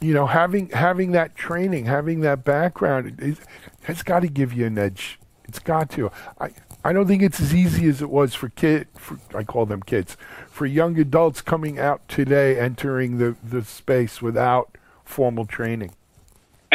[0.00, 3.38] you know, having having that training, having that background, it,
[3.82, 5.18] has got to give you an edge.
[5.48, 6.12] It's got to.
[6.40, 6.50] I
[6.84, 8.86] I don't think it's as easy as it was for kid.
[8.96, 10.16] For, I call them kids.
[10.48, 15.90] For young adults coming out today, entering the the space without formal training.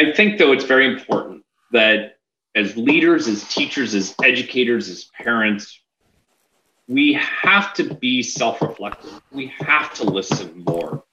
[0.00, 2.16] I think, though, it's very important that
[2.54, 5.78] as leaders, as teachers, as educators, as parents,
[6.88, 9.20] we have to be self reflective.
[9.30, 11.04] We have to listen more.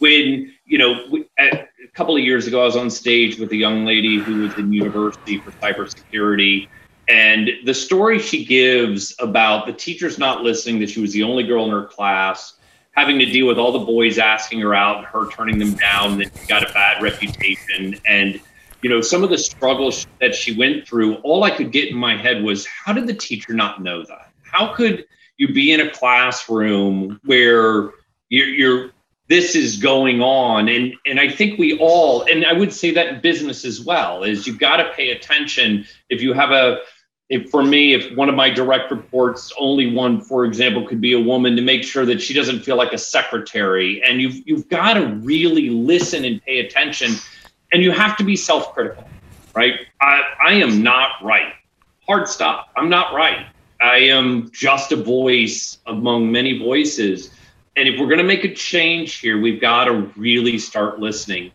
[0.00, 3.56] When, you know, we, a couple of years ago, I was on stage with a
[3.56, 6.66] young lady who was in university for cybersecurity.
[7.08, 11.44] And the story she gives about the teachers not listening, that she was the only
[11.44, 12.54] girl in her class,
[12.92, 16.18] having to deal with all the boys asking her out and her turning them down,
[16.18, 17.98] that she got a bad reputation.
[18.06, 18.40] And,
[18.82, 21.96] you know, some of the struggles that she went through, all I could get in
[21.96, 24.32] my head was how did the teacher not know that?
[24.42, 25.06] How could
[25.38, 27.90] you be in a classroom where
[28.28, 28.90] you're, you're
[29.28, 33.06] this is going on and and i think we all and i would say that
[33.08, 36.78] in business as well is you've got to pay attention if you have a
[37.32, 41.14] if for me, if one of my direct reports, only one, for example, could be
[41.14, 44.02] a woman to make sure that she doesn't feel like a secretary.
[44.04, 47.14] And you've you've got to really listen and pay attention,
[47.72, 49.08] and you have to be self-critical,
[49.56, 49.80] right?
[50.02, 51.54] I, I am not right.
[52.06, 52.68] Hard stop.
[52.76, 53.46] I'm not right.
[53.80, 57.30] I am just a voice among many voices.
[57.76, 61.50] And if we're going to make a change here, we've got to really start listening.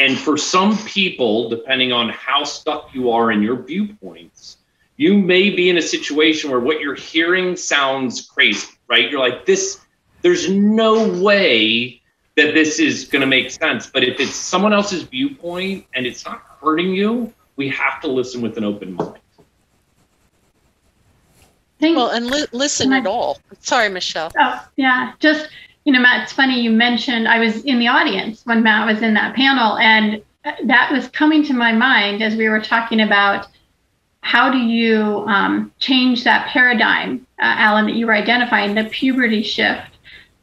[0.00, 4.56] And for some people, depending on how stuck you are in your viewpoints,
[5.00, 9.10] you may be in a situation where what you're hearing sounds crazy, right?
[9.10, 9.80] You're like, this,
[10.20, 12.02] there's no way
[12.36, 13.86] that this is going to make sense.
[13.86, 18.42] But if it's someone else's viewpoint and it's not hurting you, we have to listen
[18.42, 19.16] with an open mind.
[21.80, 23.38] Thank- Well, and li- listen at all.
[23.60, 24.30] Sorry, Michelle.
[24.38, 25.14] Oh, yeah.
[25.18, 25.48] Just,
[25.86, 29.00] you know, Mat, it's funny you mentioned I was in the audience when Mat was
[29.00, 30.22] in that panel, and
[30.64, 33.46] that was coming to my mind as we were talking about
[34.20, 39.42] how do you um, change that paradigm, uh, Alan, that you were identifying, the puberty
[39.42, 39.96] shift,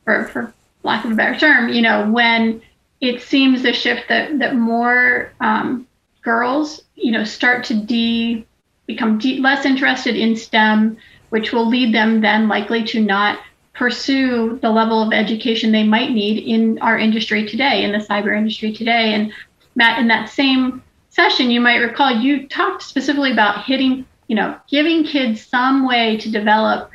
[0.03, 0.53] for, for
[0.83, 2.61] lack of a better term, you know, when
[3.01, 5.87] it seems the shift that, that more um,
[6.21, 8.45] girls, you know, start to de
[8.87, 10.97] become de- less interested in STEM,
[11.29, 13.39] which will lead them then likely to not
[13.73, 18.35] pursue the level of education they might need in our industry today, in the cyber
[18.35, 19.13] industry today.
[19.13, 19.31] And
[19.75, 20.81] Mat, in that same
[21.17, 26.15] session, you might recall you talked specifically about hitting, you know, giving kids some way
[26.17, 26.91] to develop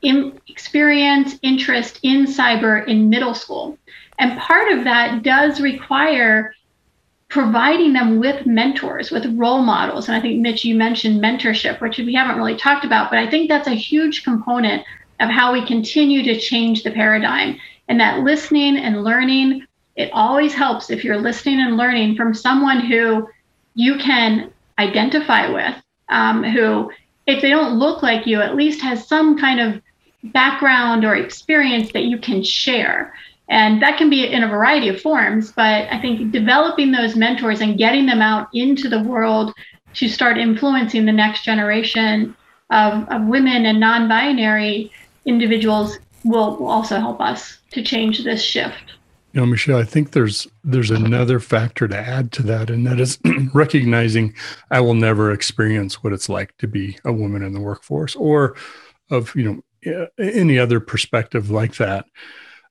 [0.00, 3.76] in experience, interest in cyber in middle school.
[4.18, 6.54] And part of that does require
[7.28, 10.08] providing them with mentors, with role models.
[10.08, 13.28] And I think, Mitch, you mentioned mentorship, which we haven't really talked about, but I
[13.28, 14.82] think that's a huge component
[15.20, 17.58] of how we continue to change the paradigm.
[17.88, 22.80] And that listening and learning, it always helps if you're listening and learning from someone
[22.80, 23.28] who
[23.74, 25.74] you can identify with,
[26.08, 26.90] um, who,
[27.26, 29.80] if they don't look like you, at least has some kind of
[30.32, 33.14] background or experience that you can share.
[33.48, 37.60] And that can be in a variety of forms, but I think developing those mentors
[37.60, 39.52] and getting them out into the world
[39.94, 42.34] to start influencing the next generation
[42.70, 44.90] of, of women and non binary
[45.26, 48.94] individuals will, will also help us to change this shift.
[49.32, 53.00] You know, Michelle, I think there's there's another factor to add to that, and that
[53.00, 53.18] is
[53.54, 54.34] recognizing
[54.70, 58.56] I will never experience what it's like to be a woman in the workforce, or
[59.10, 62.06] of you know any other perspective like that.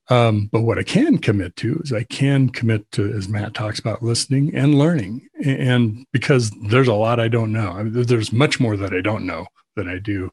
[0.09, 3.79] Um, but what I can commit to is I can commit to, as Mat talks
[3.79, 5.27] about, listening and learning.
[5.43, 9.01] And because there's a lot I don't know, I mean, there's much more that I
[9.01, 9.45] don't know
[9.75, 10.29] than I do.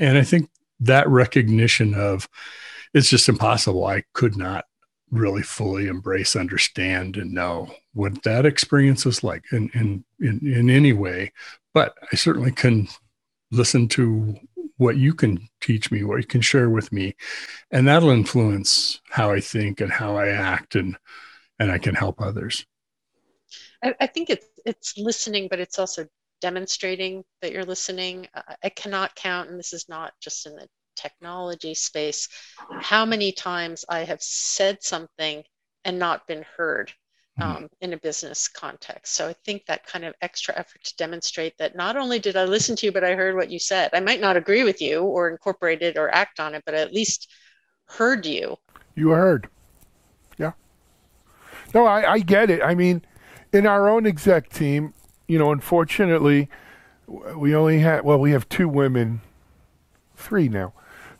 [0.00, 0.50] And I think
[0.80, 2.28] that recognition of
[2.94, 3.86] it's just impossible.
[3.86, 4.64] I could not
[5.10, 10.70] really fully embrace, understand, and know what that experience is like in, in, in, in
[10.70, 11.32] any way.
[11.72, 12.88] But I certainly can
[13.50, 14.36] listen to
[14.78, 17.14] what you can teach me, what you can share with me,
[17.70, 20.96] and that'll influence how I think and how I act, and
[21.58, 22.66] and I can help others.
[23.82, 26.06] I, I think it's it's listening, but it's also
[26.40, 28.28] demonstrating that you're listening.
[28.62, 32.28] I cannot count, and this is not just in the technology space,
[32.80, 35.44] how many times I have said something
[35.84, 36.92] and not been heard
[37.38, 39.14] um, in a business context.
[39.14, 42.44] So I think that kind of extra effort to demonstrate that not only did I
[42.44, 43.90] listen to you, but I heard what you said.
[43.92, 46.78] I might not agree with you or incorporate it or act on it, but I
[46.78, 47.30] at least
[47.84, 48.56] heard you.
[48.94, 49.48] You heard.
[50.38, 50.52] Yeah.
[51.74, 52.62] No, I, I get it.
[52.62, 53.02] I mean,
[53.52, 54.94] in our own exec team,
[55.28, 56.48] you know, unfortunately,
[57.36, 59.20] we only had, well, we have two women,
[60.16, 60.72] three now,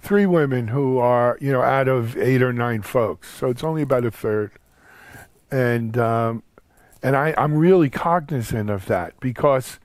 [0.06, 3.28] three women who are, you know, out of eight or nine folks.
[3.28, 4.52] So it's only about a third
[5.50, 6.42] and um,
[7.02, 9.78] and I, I'm really cognizant of that because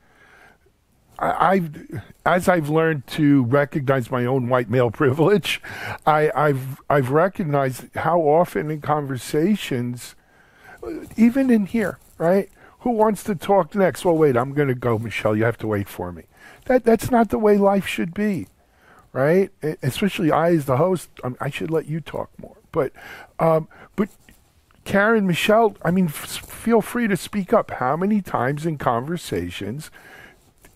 [1.19, 5.61] I, I've as I've learned to recognize my own white male privilege,
[6.05, 10.15] I, I've I've recognized how often in conversations,
[11.15, 12.49] even in here, right?
[12.79, 14.03] Who wants to talk next?
[14.03, 15.35] Well, wait, I'm going to go, Michelle.
[15.35, 16.23] You have to wait for me.
[16.65, 18.47] That that's not the way life should be,
[19.13, 19.49] right?
[19.81, 22.57] Especially I, as the host, I'm, i should let you talk more.
[22.71, 22.93] But
[23.39, 24.09] um, but
[24.85, 27.71] Karen, Michelle, I mean, f- feel free to speak up.
[27.71, 29.91] How many times in conversations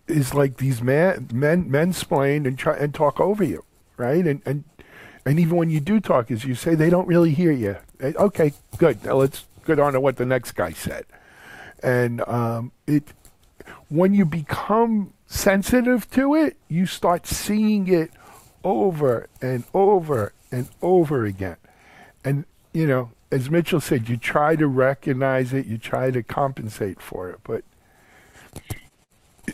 [0.07, 3.63] is like these men men men explain and try and talk over you,
[3.97, 4.25] right?
[4.25, 4.63] And and
[5.25, 7.77] and even when you do talk, as you say, they don't really hear you.
[7.99, 9.03] Eh, okay, good.
[9.03, 11.05] Now let's get on to what the next guy said.
[11.81, 13.13] And um, it
[13.89, 18.11] when you become sensitive to it, you start seeing it
[18.65, 21.57] over and over and over again.
[22.25, 22.43] And
[22.73, 27.29] you know, as Mitchell said, you try to recognize it, you try to compensate for
[27.29, 27.63] it, but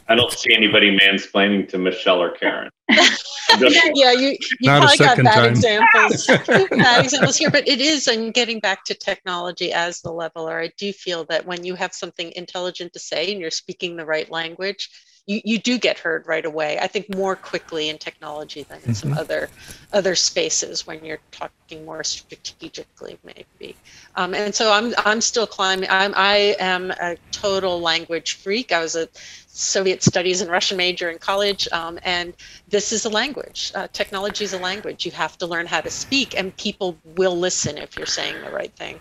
[0.08, 2.70] I don't see anybody mansplaining to Michelle or Karen.
[2.90, 5.50] yeah, you, you probably got bad time.
[5.52, 6.28] examples,
[6.70, 10.72] bad examples here, but it is, and getting back to technology as the leveler, I
[10.78, 14.30] do feel that when you have something intelligent to say and you're speaking the right
[14.32, 14.90] language,
[15.28, 16.80] you, you do get heard right away.
[16.80, 18.94] I think more quickly in technology than in mm-hmm.
[18.94, 19.50] some other
[19.94, 23.76] other spaces when you're talking more strategically, maybe.
[24.16, 25.90] Um, and so I'm I'm still climbing.
[25.90, 28.72] I'm I am a total language freak.
[28.72, 29.08] I was a
[29.48, 32.34] Soviet studies and Russian major in college, um, and
[32.70, 33.72] this is a language.
[33.76, 35.06] Uh, technology is a language.
[35.06, 38.52] You have to learn how to speak, and people will listen if you're saying the
[38.52, 39.00] right thing,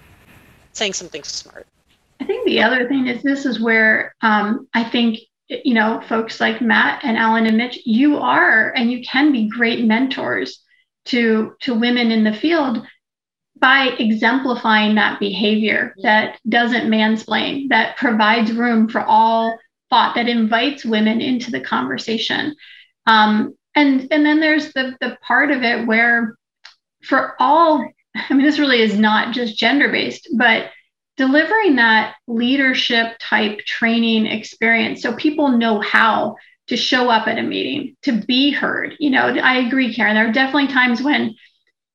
[0.73, 1.67] saying something smart.
[2.21, 5.21] I think the other thing is this is where um, I think
[5.65, 9.49] you know folks like Mat and Alan and Mitch, you are and you can be
[9.49, 10.63] great mentors
[11.07, 12.87] to to women in the field
[13.59, 19.59] by exemplifying that behavior that doesn't mansplain, that provides room for all
[19.91, 22.55] thought, that invites women into the conversation.
[23.07, 26.37] Um, and and then there's the the part of it where
[27.03, 30.71] for all, I mean, this really is not just gender based, but
[31.17, 36.37] delivering that leadership type training experience so people know how
[36.69, 38.95] to show up at a meeting, to be heard.
[39.01, 40.15] You know, I agree, Karen.
[40.15, 41.35] There are definitely times when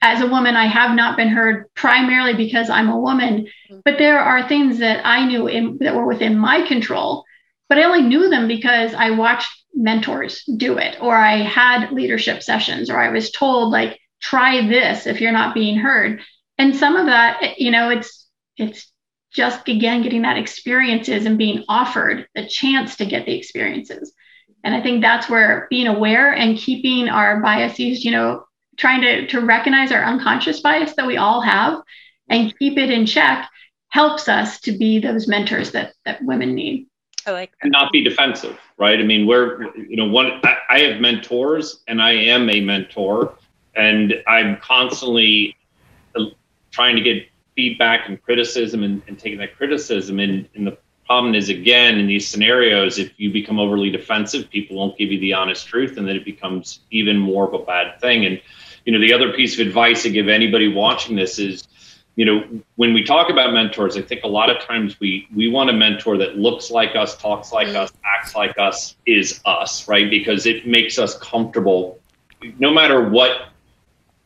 [0.01, 3.79] as a woman, I have not been heard primarily because I'm a woman, mm-hmm.
[3.83, 7.23] but there are things that I knew in, that were within my control,
[7.69, 12.43] but I only knew them because I watched mentors do it, or I had leadership
[12.43, 16.21] sessions, or I was told like, try this if you're not being heard.
[16.57, 18.91] And some of that, you know, it's it's
[19.35, 24.13] just again getting that experiences and being offered the chance to get the experiences.
[24.63, 28.45] And I think that's where being aware and keeping our biases, you know,
[28.77, 31.81] trying to, to recognize our unconscious bias that we all have
[32.29, 33.49] and keep it in check
[33.89, 36.87] helps us to be those mentors that, that women need.
[37.27, 37.57] I like that.
[37.63, 38.99] And not be defensive, right?
[38.99, 43.35] I mean, we're, you know, one, I, I have mentors and I am a mentor
[43.75, 45.55] and I'm constantly
[46.15, 46.25] uh,
[46.71, 50.19] trying to get feedback and criticism and, and taking that criticism.
[50.19, 54.77] And, and the problem is, again, in these scenarios, if you become overly defensive, people
[54.77, 57.99] won't give you the honest truth and then it becomes even more of a bad
[58.01, 58.25] thing.
[58.25, 58.41] And
[58.85, 61.67] you know, the other piece of advice I give anybody watching this is,
[62.15, 65.49] you know, when we talk about mentors, I think a lot of times we we
[65.49, 67.77] want a mentor that looks like us, talks like mm-hmm.
[67.77, 70.09] us, acts like us, is us, right?
[70.09, 71.99] Because it makes us comfortable,
[72.59, 73.49] no matter what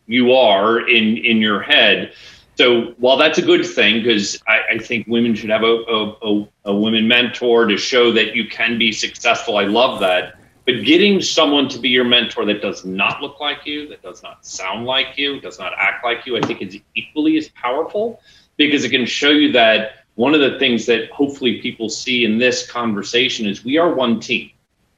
[0.05, 2.13] you are in in your head.
[2.60, 6.18] So while that's a good thing, because I, I, think women should have a, a,
[6.22, 9.55] a, a women mentor to show that you can be successful.
[9.55, 10.38] I love that.
[10.66, 14.22] But getting someone to be your mentor that does not look like you, that does
[14.22, 18.20] not sound like you, does not act like you, I think is equally as powerful
[18.57, 22.39] because it can show you that one of the things that hopefully people see in
[22.39, 24.51] this conversation is we are one team.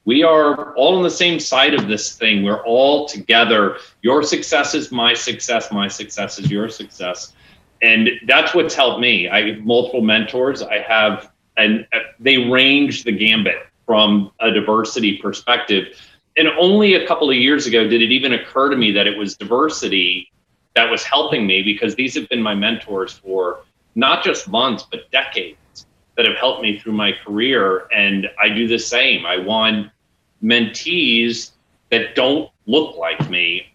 [0.05, 2.41] We are all on the same side of this thing.
[2.41, 3.77] We're all together.
[4.01, 5.71] Your success is my success.
[5.71, 7.33] My success is your success.
[7.81, 9.27] And that's what's helped me.
[9.27, 10.61] I have multiple mentors.
[10.61, 11.87] I have, and
[12.19, 15.99] they range the gambit from a diversity perspective.
[16.37, 19.17] And only a couple of years ago did it even occur to me that it
[19.17, 20.31] was diversity
[20.75, 23.63] that was helping me because these have been my mentors for
[23.95, 27.87] not just months, but decades that have helped me through my career.
[27.93, 29.25] And I do the same.
[29.25, 29.91] I want
[30.41, 31.51] mentees
[31.89, 33.73] that don't look like me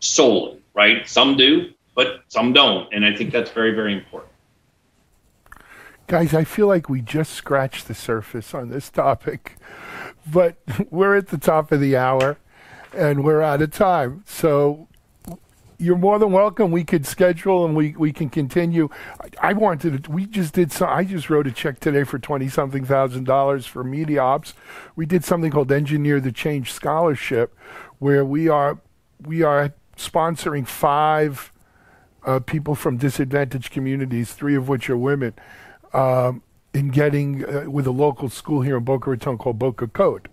[0.00, 1.08] solely, right?
[1.08, 2.92] Some do, but some don't.
[2.92, 4.32] And I think that's very, very important.
[6.06, 9.56] Guys, I feel like we just scratched the surface on this topic,
[10.30, 10.56] but
[10.90, 12.36] we're at the top of the hour
[12.92, 14.22] and we're out of time.
[14.26, 14.86] So
[15.78, 16.70] you're more than welcome.
[16.70, 18.90] We could schedule and we, we can continue.
[19.20, 22.18] I, I wanted to, we just did some, I just wrote a check today for
[22.18, 24.52] 20 something thousand dollars for MediaOps.
[24.96, 27.56] We did something called Engineer the Change Scholarship
[27.98, 28.78] where we are,
[29.24, 31.50] we are sponsoring five
[32.24, 35.34] uh, people from disadvantaged communities, three of which are women
[35.92, 40.28] um, in getting uh, with a local school here in Boca Raton called Boca Code,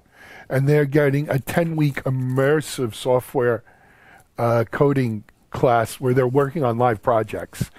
[0.49, 3.63] and they're getting a ten week immersive software
[4.37, 7.69] uh, coding class where they're working on live projects.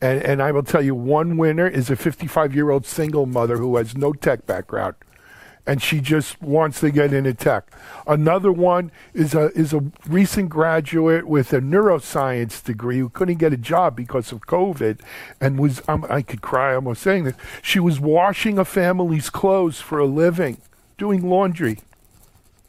[0.00, 3.56] And, and I will tell you, one winner is a 55 year old single mother
[3.56, 4.96] who has no tech background
[5.66, 7.70] and she just wants to get into tech.
[8.06, 13.52] Another one is a is a recent graduate with a neuroscience degree who couldn't get
[13.52, 15.00] a job because of COVID,
[15.40, 17.36] and was um, I could cry almost saying this.
[17.62, 20.58] She was washing a family's clothes for a living,
[20.98, 21.78] doing laundry.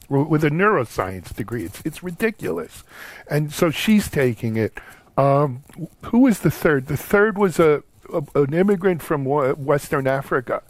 [0.08, 2.84] With a neuroscience degree, it's it's ridiculous,
[3.28, 4.80] and so she's taking it.
[5.18, 5.64] Um,
[6.04, 6.86] who was the third?
[6.86, 7.82] The third was a,
[8.14, 10.62] a an immigrant from Western Africa,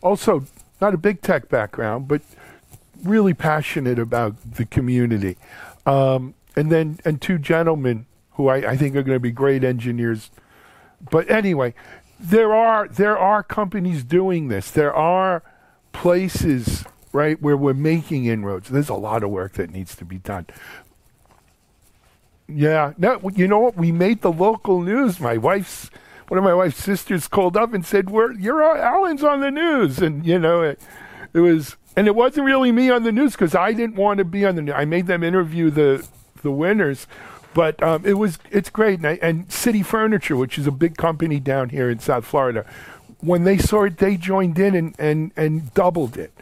[0.00, 0.46] also
[0.80, 2.22] not a big tech background, but
[3.04, 5.36] really passionate about the community.
[5.86, 9.64] Um, and then and two gentlemen who I, I think are going to be great
[9.64, 10.30] engineers.
[11.10, 11.74] But anyway,
[12.18, 14.70] there are there are companies doing this.
[14.70, 15.42] There are
[15.92, 18.68] places right where we're making inroads.
[18.68, 20.46] There's a lot of work that needs to be done.
[22.46, 23.76] Yeah, no, you know what?
[23.76, 25.20] We made the local news.
[25.20, 25.90] My wife's
[26.30, 29.98] one of my wife's sisters called up and said, "We're you're Alan's on the news,"
[29.98, 30.80] and you know it,
[31.34, 34.24] it was and it wasn't really me on the news because I didn't want to
[34.24, 34.74] be on the news.
[34.76, 36.06] I made them interview the
[36.42, 37.08] the winners,
[37.52, 39.00] but um, it was it's great.
[39.00, 42.64] And, I, and City Furniture, which is a big company down here in South Florida,
[43.18, 46.32] when they saw it, they joined in and and and doubled it.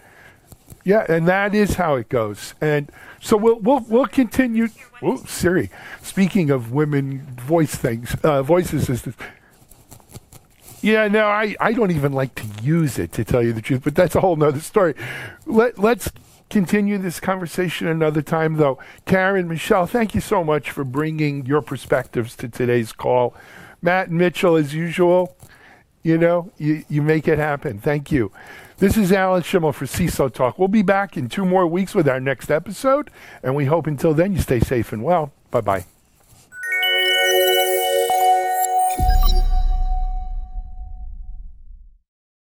[0.85, 2.53] Yeah, and that is how it goes.
[2.61, 4.69] And so we'll we'll we'll continue.
[5.01, 5.71] Oh, Siri.
[6.03, 9.17] Speaking of women voice things, uh, voice assistants.
[10.81, 13.83] Yeah, no, I, I don't even like to use it to tell you the truth,
[13.83, 14.95] but that's a whole nother story.
[15.47, 16.11] Let let's
[16.51, 18.79] continue this conversation another time, though.
[19.05, 23.35] Karen, Michelle, thank you so much for bringing your perspectives to today's call.
[23.83, 25.37] Mat and Mitchell, as usual,
[26.03, 27.79] you know, you, you make it happen.
[27.79, 28.33] Thank you.
[28.79, 30.59] This is Alan Shimel for CISO Talk.
[30.59, 33.11] We'll be back in two more weeks with our next episode,
[33.43, 35.33] and we hope until then you stay safe and well.
[35.51, 35.98] Bye bye.